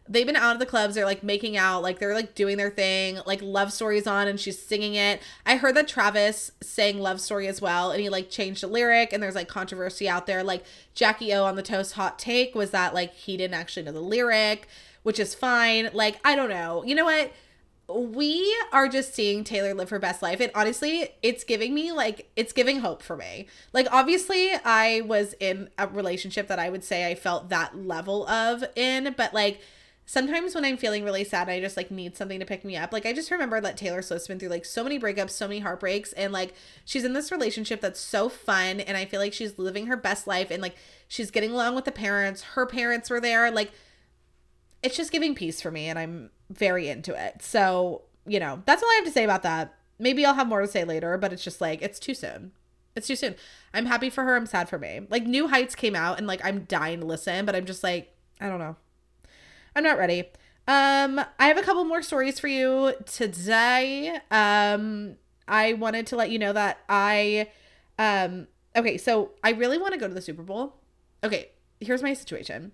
[0.09, 0.95] they've been out of the clubs.
[0.95, 3.19] They're like making out, like they're like doing their thing.
[3.25, 5.21] Like love stories on, and she's singing it.
[5.47, 9.13] I heard that Travis sang love story as well, and he like changed the lyric.
[9.13, 10.43] And there's like controversy out there.
[10.43, 10.65] Like
[10.95, 14.01] Jackie O on the Toast hot take was that like he didn't actually know the
[14.01, 14.69] lyric,
[15.03, 15.91] which is fine.
[15.93, 16.85] Like I don't know.
[16.85, 17.33] You know what?
[17.95, 20.41] We are just seeing Taylor live her best life.
[20.41, 23.47] And honestly, it's giving me like, it's giving hope for me.
[23.73, 28.27] Like, obviously, I was in a relationship that I would say I felt that level
[28.29, 29.61] of in, but like,
[30.05, 32.93] sometimes when I'm feeling really sad, I just like need something to pick me up.
[32.93, 35.61] Like, I just remember that Taylor Swift's been through like so many breakups, so many
[35.61, 38.81] heartbreaks, and like, she's in this relationship that's so fun.
[38.81, 40.77] And I feel like she's living her best life and like,
[41.09, 42.43] she's getting along with the parents.
[42.43, 43.51] Her parents were there.
[43.51, 43.71] Like,
[44.83, 47.43] it's just giving peace for me and I'm very into it.
[47.43, 49.75] So, you know, that's all I have to say about that.
[49.99, 52.53] Maybe I'll have more to say later, but it's just like it's too soon.
[52.95, 53.37] It's too soon.
[53.73, 54.37] I'm happy for her.
[54.37, 55.01] I'm sad for me.
[55.09, 58.15] Like New Heights came out and like I'm dying to listen, but I'm just like,
[58.41, 58.77] I don't know.
[59.75, 60.25] I'm not ready.
[60.69, 64.19] Um, I have a couple more stories for you today.
[64.31, 65.17] Um,
[65.49, 67.49] I wanted to let you know that I,
[67.99, 70.77] um, okay, so I really want to go to the Super Bowl.
[71.25, 72.73] Okay, here's my situation.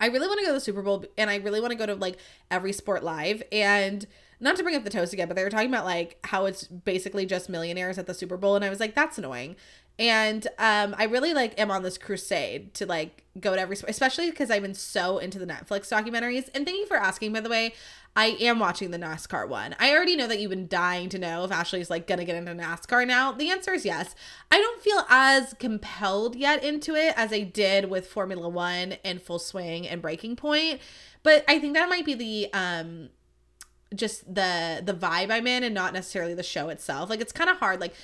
[0.00, 1.86] I really want to go to the Super Bowl and I really want to go
[1.86, 2.16] to like
[2.50, 3.42] every sport live.
[3.52, 4.06] And
[4.40, 6.64] not to bring up the toast again, but they were talking about like how it's
[6.64, 8.56] basically just millionaires at the Super Bowl.
[8.56, 9.56] And I was like, that's annoying
[9.98, 14.30] and um i really like am on this crusade to like go to every especially
[14.30, 16.48] because i've been so into the netflix documentaries.
[16.54, 17.74] And thank you for asking by the way.
[18.16, 19.74] I am watching the nascar one.
[19.80, 22.52] I already know that you've been dying to know if ashley's like gonna get into
[22.52, 23.32] nascar now.
[23.32, 24.14] The answer is yes.
[24.52, 29.20] I don't feel as compelled yet into it as i did with formula one and
[29.20, 30.80] full swing and breaking point
[31.22, 33.08] but i think that might be the um
[33.94, 37.10] just the the vibe I'm in and not necessarily the show itself.
[37.10, 37.80] Like it's kind of hard.
[37.80, 37.94] Like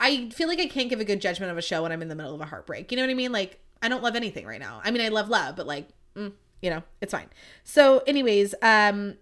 [0.00, 2.08] I feel like I can't give a good judgment of a show when I'm in
[2.08, 2.90] the middle of a heartbreak.
[2.90, 3.32] You know what I mean?
[3.32, 4.80] Like I don't love anything right now.
[4.84, 7.28] I mean, I love love, but like, mm, you know, it's fine.
[7.64, 9.16] So, anyways, um,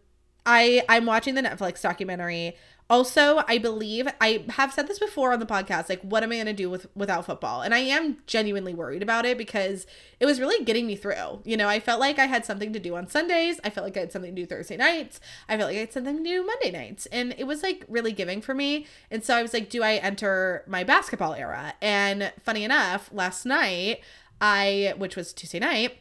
[0.47, 2.57] I I'm watching the Netflix documentary
[2.90, 6.35] also, I believe I have said this before on the podcast like what am I
[6.35, 7.62] going to do with without football?
[7.62, 9.87] And I am genuinely worried about it because
[10.20, 11.40] it was really getting me through.
[11.44, 13.59] You know, I felt like I had something to do on Sundays.
[13.64, 15.18] I felt like I had something to do Thursday nights.
[15.49, 17.07] I felt like I had something to do Monday nights.
[17.07, 18.87] And it was like really giving for me.
[19.11, 21.75] And so I was like, do I enter my basketball era?
[21.81, 24.01] And funny enough, last night,
[24.42, 25.99] I which was Tuesday night,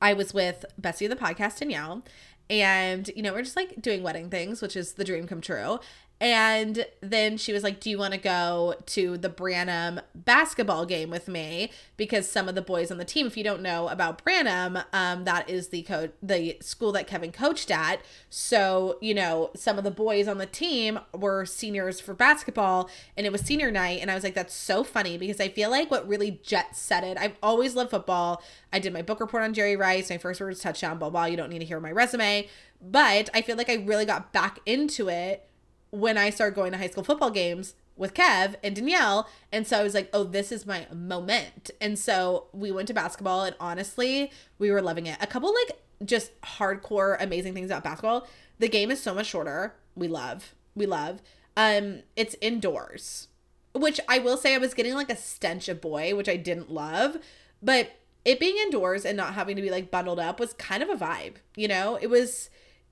[0.00, 2.02] I was with Bessie the podcast Danielle
[2.50, 5.78] and you know we're just like doing wedding things which is the dream come true
[6.20, 11.08] and then she was like, Do you want to go to the Branham basketball game
[11.08, 11.70] with me?
[11.96, 15.24] Because some of the boys on the team, if you don't know about Branham, um,
[15.24, 18.02] that is the co- the school that Kevin coached at.
[18.28, 23.26] So, you know, some of the boys on the team were seniors for basketball and
[23.26, 24.00] it was senior night.
[24.02, 27.02] And I was like, That's so funny because I feel like what really jet set
[27.02, 27.16] it.
[27.16, 28.42] I've always loved football.
[28.74, 30.10] I did my book report on Jerry Rice.
[30.10, 31.24] My first word was touchdown, blah, blah.
[31.24, 32.46] You don't need to hear my resume.
[32.82, 35.49] But I feel like I really got back into it
[35.90, 39.28] when I started going to high school football games with Kev and Danielle.
[39.52, 41.70] And so I was like, oh, this is my moment.
[41.80, 45.18] And so we went to basketball, and honestly, we were loving it.
[45.20, 48.26] A couple like just hardcore amazing things about basketball.
[48.58, 49.74] The game is so much shorter.
[49.94, 50.54] We love.
[50.74, 51.20] We love.
[51.56, 53.28] Um, it's indoors.
[53.74, 56.70] Which I will say I was getting like a stench of boy, which I didn't
[56.70, 57.18] love.
[57.62, 57.92] But
[58.24, 60.96] it being indoors and not having to be like bundled up was kind of a
[60.96, 61.98] vibe, you know?
[62.00, 62.50] It was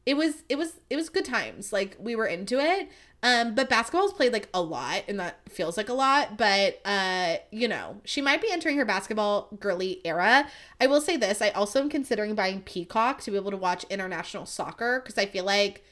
[0.08, 1.70] it was it was it was good times.
[1.70, 2.88] Like we were into it.
[3.22, 6.38] Um, but basketball's played like a lot, and that feels like a lot.
[6.38, 10.48] But uh, you know, she might be entering her basketball girly era.
[10.80, 13.84] I will say this: I also am considering buying Peacock to be able to watch
[13.90, 15.84] international soccer because I feel like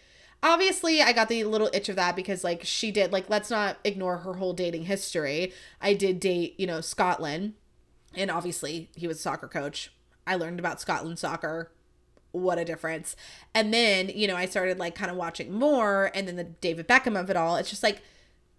[0.42, 3.76] obviously I got the little itch of that because like she did like let's not
[3.84, 5.52] ignore her whole dating history.
[5.78, 7.52] I did date, you know, Scotland
[8.14, 9.92] and obviously he was a soccer coach.
[10.26, 11.70] I learned about Scotland soccer
[12.36, 13.16] what a difference.
[13.54, 16.86] And then, you know, I started like kind of watching more and then the David
[16.86, 17.56] Beckham of it all.
[17.56, 18.02] It's just like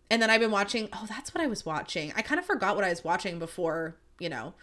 [0.09, 2.13] and then I've been watching, oh, that's what I was watching.
[2.15, 4.53] I kind of forgot what I was watching before, you know,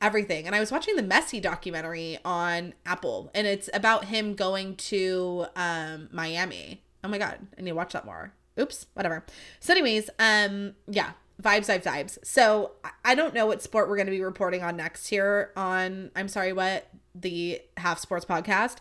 [0.00, 0.46] everything.
[0.46, 5.46] And I was watching the Messi documentary on Apple and it's about him going to
[5.56, 6.82] um Miami.
[7.04, 8.32] Oh my god, I need to watch that more.
[8.58, 9.24] Oops, whatever.
[9.60, 12.18] So anyways, um yeah, vibes, vibes, vibes.
[12.24, 12.72] So
[13.04, 16.28] I don't know what sport we're going to be reporting on next here on I'm
[16.28, 18.76] sorry what the Half Sports podcast.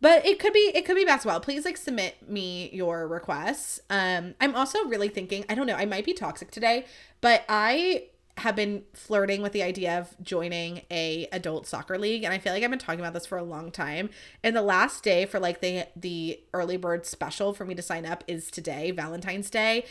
[0.00, 1.40] But it could be it could be basketball.
[1.40, 3.80] Please like submit me your requests.
[3.90, 6.86] Um I'm also really thinking, I don't know, I might be toxic today,
[7.20, 8.04] but I
[8.38, 12.54] have been flirting with the idea of joining a adult soccer league and I feel
[12.54, 14.08] like I've been talking about this for a long time.
[14.42, 18.06] And the last day for like the the early bird special for me to sign
[18.06, 19.84] up is today, Valentine's Day.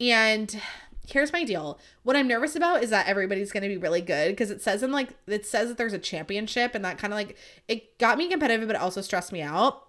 [0.00, 0.60] And
[1.08, 1.78] here's my deal.
[2.02, 4.82] What I'm nervous about is that everybody's going to be really good because it says
[4.82, 8.18] in like it says that there's a championship and that kind of like it got
[8.18, 9.86] me competitive but it also stressed me out.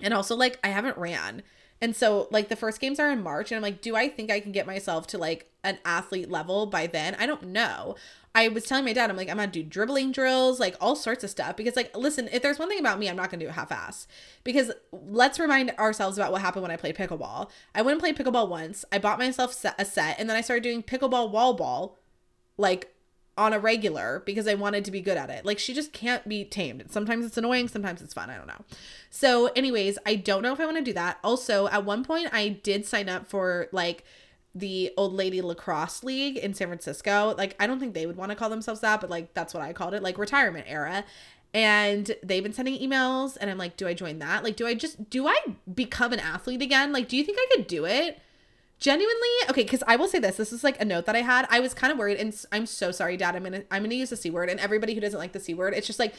[0.00, 1.42] And also like I haven't ran.
[1.80, 4.30] And so like the first games are in March and I'm like do I think
[4.30, 7.14] I can get myself to like an athlete level by then?
[7.18, 7.96] I don't know.
[8.36, 11.24] I was telling my dad, I'm like, I'm gonna do dribbling drills, like all sorts
[11.24, 11.56] of stuff.
[11.56, 13.72] Because, like, listen, if there's one thing about me, I'm not gonna do it half
[13.72, 14.06] ass.
[14.44, 17.48] Because let's remind ourselves about what happened when I played pickleball.
[17.74, 18.84] I went and played pickleball once.
[18.92, 21.96] I bought myself a set, and then I started doing pickleball wall ball,
[22.58, 22.92] like
[23.38, 25.44] on a regular because I wanted to be good at it.
[25.46, 26.90] Like she just can't be tamed.
[26.90, 28.28] Sometimes it's annoying, sometimes it's fun.
[28.28, 28.64] I don't know.
[29.08, 31.18] So, anyways, I don't know if I want to do that.
[31.24, 34.04] Also, at one point I did sign up for like
[34.56, 37.34] the old lady lacrosse league in San Francisco.
[37.36, 39.62] Like I don't think they would want to call themselves that, but like that's what
[39.62, 41.04] I called it, like retirement era.
[41.52, 44.42] And they've been sending emails and I'm like, do I join that?
[44.42, 45.38] Like do I just do I
[45.72, 46.90] become an athlete again?
[46.90, 48.18] Like do you think I could do it?
[48.78, 50.36] Genuinely, okay, because I will say this.
[50.36, 51.46] This is like a note that I had.
[51.50, 53.34] I was kind of worried, and I'm so sorry, Dad.
[53.34, 55.54] I'm gonna I'm gonna use the c word, and everybody who doesn't like the c
[55.54, 56.12] word, it's just like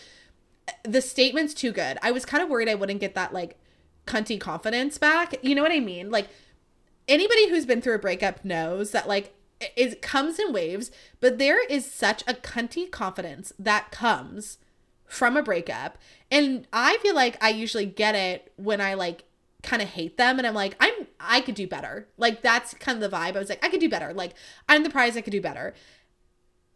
[0.67, 1.99] eh, the statement's too good.
[2.01, 3.59] I was kind of worried I wouldn't get that like
[4.07, 5.35] cunty confidence back.
[5.43, 6.09] You know what I mean?
[6.09, 6.29] Like
[7.07, 11.65] anybody who's been through a breakup knows that like it comes in waves, but there
[11.67, 14.59] is such a cunty confidence that comes
[15.05, 15.97] from a breakup.
[16.29, 19.23] And I feel like I usually get it when I like
[19.63, 22.07] kind of hate them and I'm like, I'm I could do better.
[22.17, 23.35] Like that's kind of the vibe.
[23.35, 24.13] I was like, I could do better.
[24.13, 24.33] Like
[24.69, 25.73] I'm the prize, I could do better.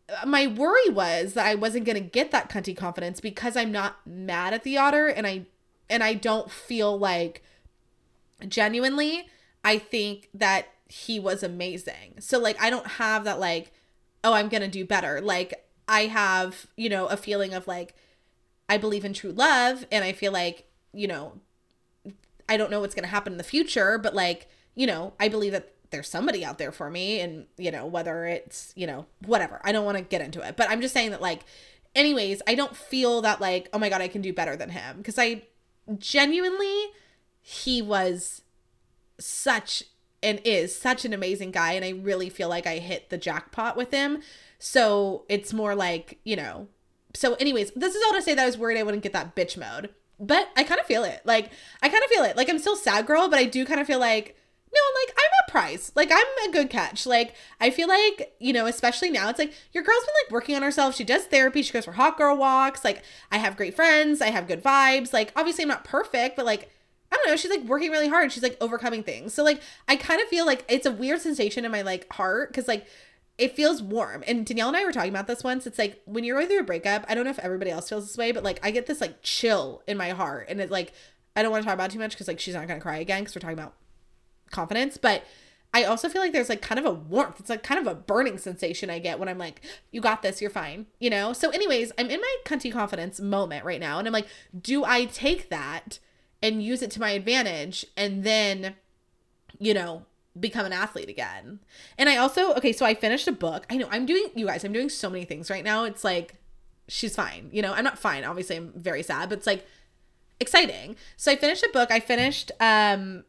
[0.09, 4.05] Uh, my worry was that I wasn't gonna get that cunty confidence because I'm not
[4.07, 5.45] mad at the otter and I
[5.89, 7.43] and I don't feel like
[8.47, 9.27] genuinely
[9.63, 12.15] I think that he was amazing.
[12.19, 13.71] So like I don't have that like
[14.23, 15.21] oh I'm going to do better.
[15.21, 17.95] Like I have, you know, a feeling of like
[18.69, 21.33] I believe in true love and I feel like, you know,
[22.47, 25.27] I don't know what's going to happen in the future, but like, you know, I
[25.27, 29.05] believe that there's somebody out there for me and, you know, whether it's, you know,
[29.25, 29.59] whatever.
[29.63, 31.41] I don't want to get into it, but I'm just saying that like
[31.95, 34.97] anyways, I don't feel that like, oh my god, I can do better than him
[34.97, 35.43] because I
[35.97, 36.91] genuinely
[37.41, 38.43] he was
[39.21, 39.83] such
[40.23, 43.75] and is such an amazing guy and I really feel like I hit the jackpot
[43.75, 44.21] with him.
[44.59, 46.67] So it's more like, you know.
[47.13, 49.35] So anyways, this is all to say that I was worried I wouldn't get that
[49.35, 49.89] bitch mode.
[50.19, 51.21] But I kind of feel it.
[51.25, 52.37] Like I kind of feel it.
[52.37, 54.37] Like I'm still sad girl, but I do kind of feel like
[54.73, 55.91] no, like I'm a prize.
[55.95, 57.05] Like I'm a good catch.
[57.05, 60.55] Like I feel like, you know, especially now, it's like your girl's been like working
[60.55, 60.95] on herself.
[60.95, 61.61] She does therapy.
[61.61, 62.85] She goes for hot girl walks.
[62.85, 64.21] Like I have great friends.
[64.21, 65.11] I have good vibes.
[65.11, 66.69] Like obviously I'm not perfect, but like
[67.11, 68.31] I don't know, she's like working really hard.
[68.31, 69.33] She's like overcoming things.
[69.33, 72.53] So like I kind of feel like it's a weird sensation in my like heart
[72.53, 72.85] cuz like
[73.37, 74.23] it feels warm.
[74.27, 75.65] And Danielle and I were talking about this once.
[75.65, 78.07] It's like when you're going through a breakup, I don't know if everybody else feels
[78.07, 80.93] this way, but like I get this like chill in my heart and it's like
[81.35, 83.25] I don't want to talk about too much cuz like she's not to cry again
[83.25, 83.73] cuz we're talking about
[84.51, 85.23] confidence, but
[85.73, 87.39] I also feel like there's like kind of a warmth.
[87.39, 90.41] It's like kind of a burning sensation I get when I'm like, you got this,
[90.41, 91.31] you're fine, you know?
[91.31, 93.97] So, anyways, I'm in my cunty confidence moment right now.
[93.97, 94.27] And I'm like,
[94.59, 95.99] do I take that
[96.41, 98.75] and use it to my advantage and then,
[99.59, 100.05] you know,
[100.39, 101.59] become an athlete again?
[101.97, 103.65] And I also, okay, so I finished a book.
[103.69, 105.83] I know I'm doing, you guys, I'm doing so many things right now.
[105.83, 106.35] It's like,
[106.87, 107.49] she's fine.
[107.51, 108.23] You know, I'm not fine.
[108.23, 109.65] Obviously, I'm very sad, but it's like
[110.39, 110.95] exciting.
[111.17, 111.91] So I finished a book.
[111.91, 113.23] I finished, um,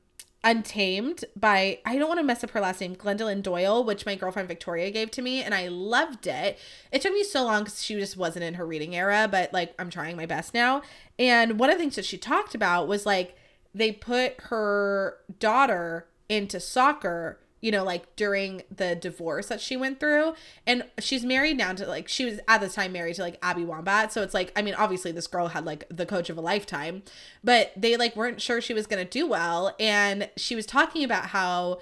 [0.44, 4.16] Untamed by I don't want to mess up her last name, Glennon Doyle, which my
[4.16, 6.58] girlfriend Victoria gave to me, and I loved it.
[6.90, 9.72] It took me so long because she just wasn't in her reading era, but like
[9.78, 10.82] I'm trying my best now.
[11.16, 13.36] And one of the things that she talked about was like
[13.72, 20.00] they put her daughter into soccer you know, like during the divorce that she went
[20.00, 20.34] through.
[20.66, 23.62] And she's married now to like, she was at the time married to like Abby
[23.62, 24.10] Wambach.
[24.10, 27.04] So it's like, I mean, obviously this girl had like the coach of a lifetime,
[27.42, 29.74] but they like weren't sure she was going to do well.
[29.78, 31.78] And she was talking about how,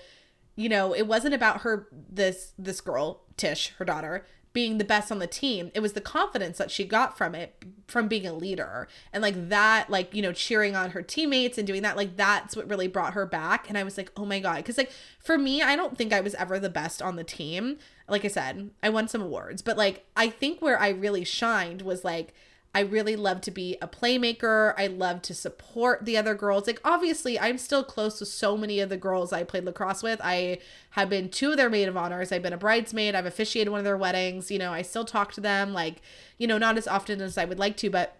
[0.55, 5.12] you know, it wasn't about her, this, this girl, Tish, her daughter, being the best
[5.12, 5.70] on the team.
[5.74, 8.88] It was the confidence that she got from it, from being a leader.
[9.12, 12.56] And like that, like, you know, cheering on her teammates and doing that, like, that's
[12.56, 13.68] what really brought her back.
[13.68, 14.64] And I was like, oh my God.
[14.64, 17.78] Cause like for me, I don't think I was ever the best on the team.
[18.08, 21.82] Like I said, I won some awards, but like, I think where I really shined
[21.82, 22.34] was like,
[22.72, 24.74] I really love to be a playmaker.
[24.78, 26.68] I love to support the other girls.
[26.68, 30.20] Like, obviously, I'm still close to so many of the girls I played lacrosse with.
[30.22, 30.59] I
[30.90, 32.30] have been two of their maid of honors.
[32.30, 33.16] I've been a bridesmaid.
[33.16, 34.52] I've officiated one of their weddings.
[34.52, 36.00] You know, I still talk to them, like,
[36.38, 38.16] you know, not as often as I would like to, but,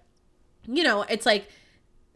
[0.66, 1.46] you know, it's like,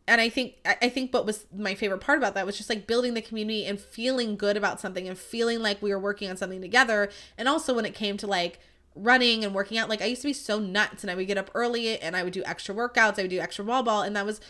[0.07, 2.87] and I think I think what was my favorite part about that was just like
[2.87, 6.37] building the community and feeling good about something and feeling like we were working on
[6.37, 7.11] something together.
[7.38, 8.59] And also when it came to like
[8.95, 9.89] running and working out.
[9.89, 12.23] Like I used to be so nuts and I would get up early and I
[12.23, 13.19] would do extra workouts.
[13.19, 14.41] I would do extra wall ball and that was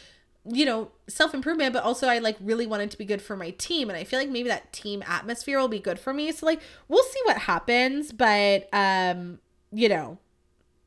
[0.47, 3.51] you know, self improvement, but also I like really wanted to be good for my
[3.51, 3.89] team.
[3.89, 6.31] And I feel like maybe that team atmosphere will be good for me.
[6.33, 8.13] So like we'll see what happens.
[8.13, 9.39] But um,
[9.73, 10.19] you know,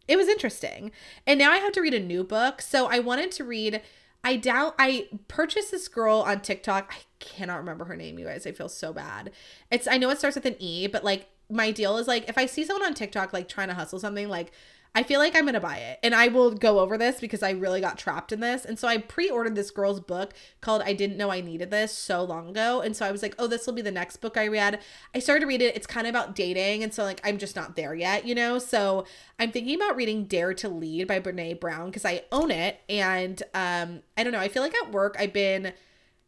[0.07, 0.91] it was interesting.
[1.25, 2.61] And now I have to read a new book.
[2.61, 3.81] So I wanted to read
[4.23, 6.93] I doubt I purchased this girl on TikTok.
[6.93, 8.45] I cannot remember her name, you guys.
[8.45, 9.31] I feel so bad.
[9.71, 12.37] It's I know it starts with an E, but like my deal is like if
[12.37, 14.51] I see someone on TikTok like trying to hustle something, like
[14.95, 15.99] I feel like I'm gonna buy it.
[16.01, 18.65] And I will go over this because I really got trapped in this.
[18.65, 22.23] And so I pre-ordered this girl's book called I Didn't Know I Needed This so
[22.23, 22.81] long ago.
[22.81, 24.79] And so I was like, oh, this will be the next book I read.
[25.13, 25.75] I started to read it.
[25.75, 26.81] It's kind of about dating.
[26.81, 28.57] And so like I'm just not there yet, you know?
[28.57, 29.05] So
[29.37, 32.79] I'm thinking about reading Dare to Lead by Brene Brown because I own it.
[32.89, 35.73] And um, I don't know, I feel like at work I've been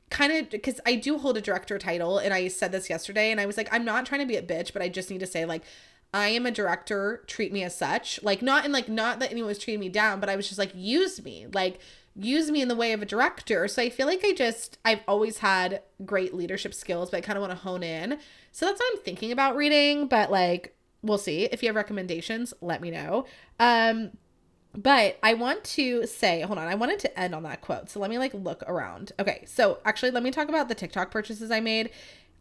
[0.09, 3.39] kind of because I do hold a director title and I said this yesterday and
[3.39, 5.27] I was like I'm not trying to be a bitch but I just need to
[5.27, 5.63] say like
[6.13, 8.21] I am a director treat me as such.
[8.23, 10.59] Like not in like not that anyone was treating me down but I was just
[10.59, 11.47] like use me.
[11.53, 11.79] Like
[12.15, 13.67] use me in the way of a director.
[13.67, 17.37] So I feel like I just I've always had great leadership skills but I kind
[17.37, 18.17] of want to hone in.
[18.51, 21.45] So that's what I'm thinking about reading but like we'll see.
[21.45, 23.25] If you have recommendations let me know.
[23.59, 24.11] Um
[24.75, 27.89] but I want to say, hold on, I wanted to end on that quote.
[27.89, 29.11] So let me like look around.
[29.19, 31.89] Okay, so actually, let me talk about the TikTok purchases I made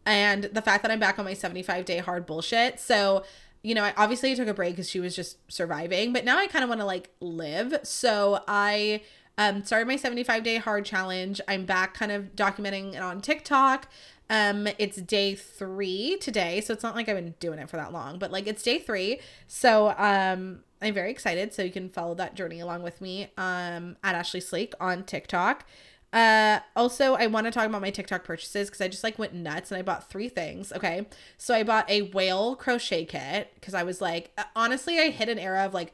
[0.05, 2.79] and the fact that I'm back on my 75 day hard bullshit.
[2.79, 3.23] So,
[3.63, 6.47] you know, I obviously took a break because she was just surviving, but now I
[6.47, 7.79] kind of want to like live.
[7.83, 9.01] So I
[9.37, 11.41] um, started my 75 day hard challenge.
[11.47, 13.87] I'm back kind of documenting it on TikTok.
[14.29, 17.91] Um, it's day three today, so it's not like I've been doing it for that
[17.91, 19.19] long, but like it's day three.
[19.47, 21.53] So um I'm very excited.
[21.53, 25.65] So you can follow that journey along with me um, at Ashley Slake on TikTok.
[26.11, 29.33] Uh, also, I want to talk about my TikTok purchases because I just like went
[29.33, 30.71] nuts and I bought three things.
[30.73, 31.05] Okay.
[31.37, 35.29] So I bought a whale crochet kit because I was like, uh, honestly, I hit
[35.29, 35.93] an era of like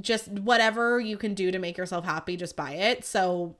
[0.00, 3.04] just whatever you can do to make yourself happy, just buy it.
[3.04, 3.56] So,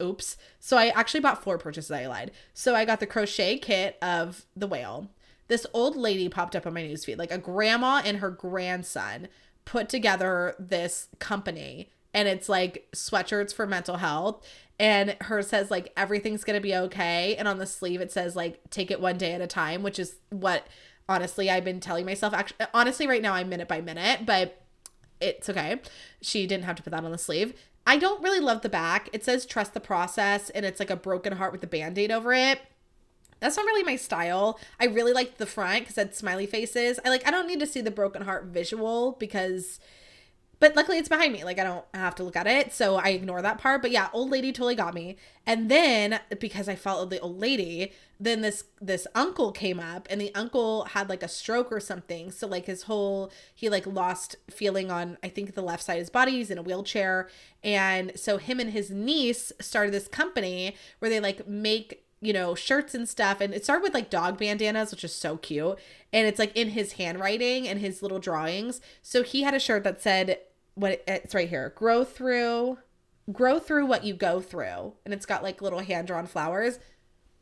[0.00, 0.36] oops.
[0.58, 1.90] So I actually bought four purchases.
[1.90, 2.32] I lied.
[2.54, 5.08] So I got the crochet kit of the whale.
[5.48, 9.28] This old lady popped up on my newsfeed, like a grandma and her grandson
[9.64, 14.44] put together this company and it's like sweatshirts for mental health
[14.78, 18.60] and her says like everything's gonna be okay and on the sleeve it says like
[18.70, 20.66] take it one day at a time which is what
[21.08, 22.34] honestly i've been telling myself.
[22.34, 24.62] Actually honestly right now i'm minute by minute but
[25.22, 25.80] it's okay.
[26.20, 27.54] She didn't have to put that on the sleeve.
[27.86, 29.08] I don't really love the back.
[29.12, 32.32] It says trust the process and it's like a broken heart with a band-aid over
[32.32, 32.60] it
[33.42, 34.58] that's not really my style.
[34.80, 36.98] I really like the front because it's smiley faces.
[37.04, 39.80] I like I don't need to see the broken heart visual because
[40.62, 41.42] but luckily it's behind me.
[41.42, 42.72] Like I don't have to look at it.
[42.72, 43.82] So I ignore that part.
[43.82, 45.16] But yeah, old lady totally got me.
[45.44, 50.20] And then because I followed the old lady, then this this uncle came up and
[50.20, 52.30] the uncle had like a stroke or something.
[52.30, 55.98] So like his whole he like lost feeling on I think the left side of
[55.98, 56.30] his body.
[56.30, 57.28] He's in a wheelchair.
[57.64, 62.54] And so him and his niece started this company where they like make you know,
[62.54, 63.40] shirts and stuff.
[63.40, 65.76] And it started with like dog bandanas, which is so cute.
[66.12, 68.80] And it's like in his handwriting and his little drawings.
[69.02, 70.38] So he had a shirt that said,
[70.74, 72.78] what eh, it's right here grow through,
[73.30, 74.94] grow through what you go through.
[75.04, 76.78] And it's got like little hand drawn flowers.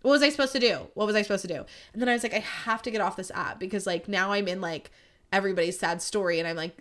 [0.00, 0.88] What was I supposed to do?
[0.94, 1.66] What was I supposed to do?
[1.92, 4.32] And then I was like, I have to get off this app because like now
[4.32, 4.90] I'm in like
[5.30, 6.80] everybody's sad story and I'm like,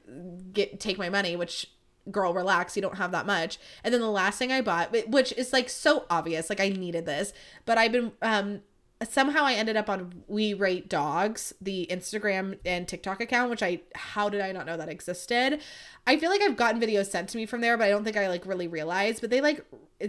[0.53, 1.69] get take my money, which
[2.11, 3.59] girl relax you don't have that much.
[3.83, 7.05] And then the last thing i bought which is like so obvious like i needed
[7.05, 7.33] this
[7.65, 8.61] but i've been um
[9.07, 13.79] somehow i ended up on we rate dogs the instagram and tiktok account which i
[13.95, 15.61] how did i not know that existed?
[16.05, 18.17] I feel like i've gotten videos sent to me from there but i don't think
[18.17, 19.65] i like really realized but they like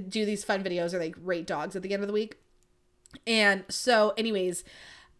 [0.08, 2.36] do these fun videos or like rate dogs at the end of the week.
[3.26, 4.64] And so anyways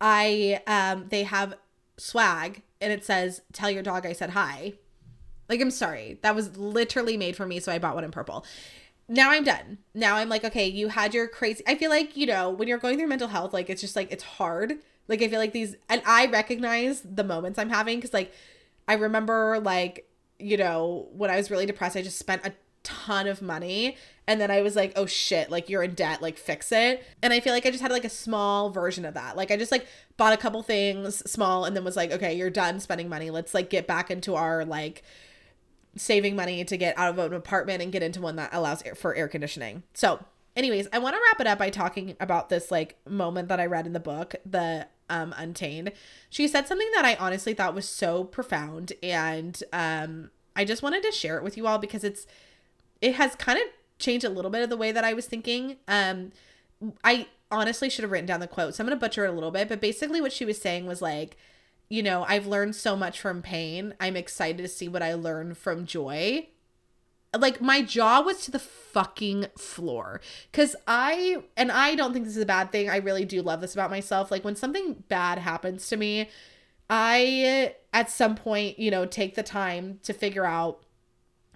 [0.01, 1.55] i um they have
[1.97, 4.75] swag and it says tell your dog i said hi
[5.51, 6.19] like, I'm sorry.
[6.23, 8.47] That was literally made for me, so I bought one in purple.
[9.09, 9.79] Now I'm done.
[9.93, 11.63] Now I'm like, okay, you had your crazy.
[11.67, 14.11] I feel like, you know, when you're going through mental health, like, it's just like,
[14.11, 14.75] it's hard.
[15.09, 18.33] Like, I feel like these, and I recognize the moments I'm having because, like,
[18.87, 23.27] I remember, like, you know, when I was really depressed, I just spent a ton
[23.27, 23.97] of money
[24.27, 27.05] and then I was like, oh shit, like you're in debt, like fix it.
[27.23, 29.37] And I feel like I just had like a small version of that.
[29.37, 29.87] Like I just like
[30.17, 33.31] bought a couple things small and then was like, okay, you're done spending money.
[33.31, 35.03] Let's like get back into our like
[35.97, 38.95] saving money to get out of an apartment and get into one that allows air,
[38.95, 39.83] for air conditioning.
[39.95, 40.25] So,
[40.57, 43.67] anyways, I want to wrap it up by talking about this like moment that I
[43.67, 45.93] read in the book, the um Untamed.
[46.29, 51.03] She said something that I honestly thought was so profound and um I just wanted
[51.03, 52.27] to share it with you all because it's
[53.01, 53.65] it has kind of
[53.99, 55.77] changed a little bit of the way that I was thinking.
[55.89, 56.31] Um
[57.03, 58.75] I honestly should have written down the quote.
[58.75, 60.87] So I'm going to butcher it a little bit, but basically what she was saying
[60.87, 61.37] was like
[61.91, 63.95] you know, I've learned so much from pain.
[64.01, 66.49] I'm excited to see what I learn from joy.
[67.37, 70.21] Like my jaw was to the fucking floor
[70.53, 72.89] cuz I and I don't think this is a bad thing.
[72.89, 74.31] I really do love this about myself.
[74.31, 76.29] Like when something bad happens to me,
[76.89, 80.83] I at some point, you know, take the time to figure out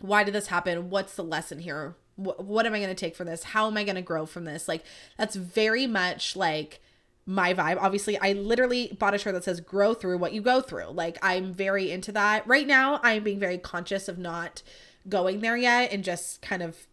[0.01, 0.91] why did this happen?
[0.91, 1.97] What's the lesson here?
[2.17, 3.43] What, what am I going to take from this?
[3.43, 4.69] How am I going to grow from this?
[4.69, 4.85] Like
[5.17, 6.81] that's very much like
[7.27, 7.79] my vibe.
[7.81, 10.89] Obviously, I literally bought a shirt that says grow through what you go through.
[10.91, 12.47] Like I'm very into that.
[12.47, 14.63] Right now, I'm being very conscious of not
[15.09, 16.87] going there yet and just kind of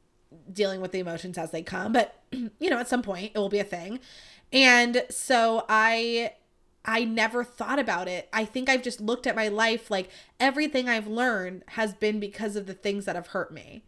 [0.51, 3.49] dealing with the emotions as they come, but you know, at some point it will
[3.49, 3.99] be a thing.
[4.53, 6.33] And so I
[6.83, 8.27] I never thought about it.
[8.33, 10.09] I think I've just looked at my life like
[10.39, 13.83] everything I've learned has been because of the things that have hurt me.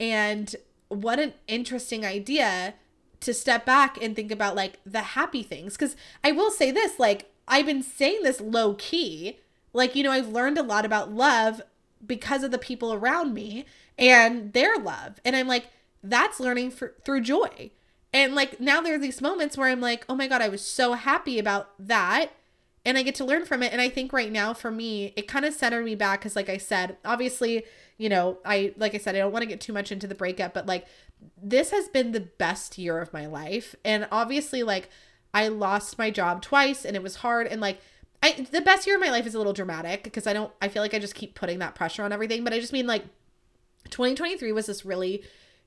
[0.00, 0.54] And
[0.88, 2.74] what an interesting idea
[3.22, 5.76] to step back and think about like the happy things.
[5.76, 9.38] Cause I will say this, like, I've been saying this low key.
[9.72, 11.62] Like, you know, I've learned a lot about love
[12.04, 13.64] because of the people around me
[13.98, 15.20] and their love.
[15.24, 15.68] And I'm like,
[16.02, 17.70] that's learning for, through joy.
[18.12, 20.62] And like now there are these moments where I'm like, oh my God, I was
[20.62, 22.32] so happy about that.
[22.84, 23.72] And I get to learn from it.
[23.72, 26.48] And I think right now for me, it kind of centered me back because, like
[26.48, 27.64] I said, obviously
[28.02, 30.14] you know, I like I said, I don't want to get too much into the
[30.16, 30.86] breakup, but like
[31.42, 33.74] this has been the best year of my life.
[33.84, 34.88] And obviously, like
[35.34, 37.46] I lost my job twice and it was hard.
[37.46, 37.80] And like
[38.22, 40.68] I the best year of my life is a little dramatic because I don't I
[40.68, 43.04] feel like I just keep putting that pressure on everything, but I just mean like
[43.90, 45.22] 2023 was this really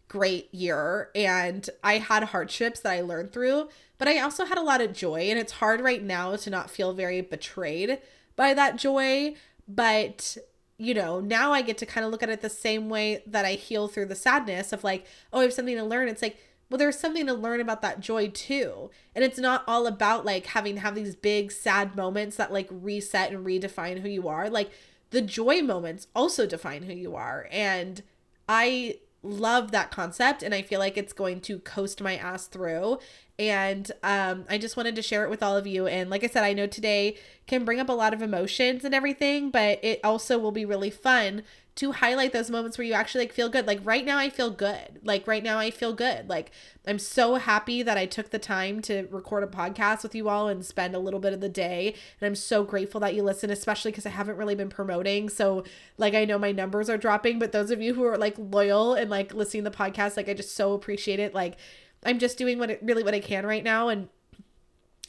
[0.07, 4.63] great year and I had hardships that I learned through, but I also had a
[4.63, 5.29] lot of joy.
[5.29, 7.99] And it's hard right now to not feel very betrayed
[8.35, 9.35] by that joy,
[9.67, 10.37] but
[10.77, 13.45] you know, now I get to kind of look at it the same way that
[13.45, 16.09] I heal through the sadness of like, oh, I have something to learn.
[16.09, 16.37] It's like,
[16.69, 18.89] well, there's something to learn about that joy too.
[19.13, 22.67] And it's not all about like having to have these big sad moments that like
[22.69, 24.49] reset and redefine who you are.
[24.49, 24.71] Like
[25.11, 27.47] the joy moments also define who you are.
[27.51, 28.01] And
[28.49, 32.99] I love that concept and I feel like it's going to coast my ass through.
[33.37, 35.87] And um, I just wanted to share it with all of you.
[35.87, 37.17] And like I said, I know today
[37.47, 40.89] can bring up a lot of emotions and everything, but it also will be really
[40.89, 41.43] fun
[41.75, 43.67] to highlight those moments where you actually like feel good.
[43.67, 45.01] Like right now I feel good.
[45.03, 46.29] Like right now I feel good.
[46.29, 46.51] Like
[46.87, 50.47] I'm so happy that I took the time to record a podcast with you all
[50.47, 51.93] and spend a little bit of the day.
[52.21, 55.27] And I'm so grateful that you listen, especially because I haven't really been promoting.
[55.27, 55.65] So
[55.97, 58.93] like I know my numbers are dropping, but those of you who are like loyal
[58.93, 61.33] and like listening to the podcast, like I just so appreciate it.
[61.33, 61.57] Like
[62.05, 64.07] I'm just doing what it, really what I can right now and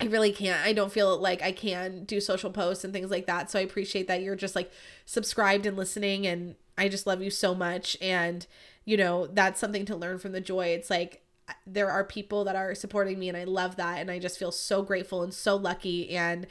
[0.01, 0.65] I really can't.
[0.65, 3.51] I don't feel like I can do social posts and things like that.
[3.51, 4.71] So I appreciate that you're just like
[5.07, 8.47] subscribed and listening and I just love you so much and
[8.85, 10.67] you know, that's something to learn from the joy.
[10.67, 14.11] It's like uh, there are people that are supporting me and I love that and
[14.11, 16.47] I just feel so grateful and so lucky and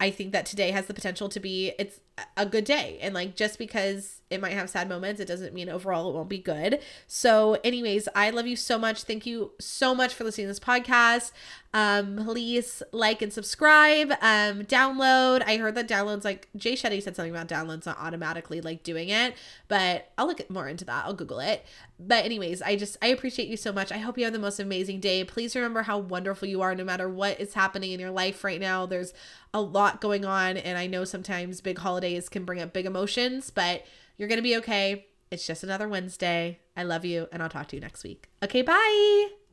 [0.00, 2.00] I think that today has the potential to be it's
[2.36, 5.68] a good day and like just because it might have sad moments it doesn't mean
[5.68, 6.80] overall it won't be good.
[7.06, 9.04] So anyways i love you so much.
[9.04, 11.32] Thank you so much for listening to this podcast.
[11.72, 15.42] Um please like and subscribe um download.
[15.46, 19.08] I heard that downloads like jay shetty said something about downloads not automatically like doing
[19.08, 19.34] it
[19.68, 21.04] but i'll look more into that.
[21.04, 21.64] I'll google it.
[21.98, 23.92] But anyways i just i appreciate you so much.
[23.92, 25.22] I hope you have the most amazing day.
[25.24, 28.60] Please remember how wonderful you are no matter what is happening in your life right
[28.60, 28.86] now.
[28.86, 29.12] There's
[29.54, 33.48] a lot going on and i know sometimes big holidays can bring up big emotions
[33.48, 33.84] but
[34.16, 35.06] you're going to be okay.
[35.30, 36.60] It's just another wednesday.
[36.76, 38.28] I love you and i'll talk to you next week.
[38.42, 39.36] Okay bye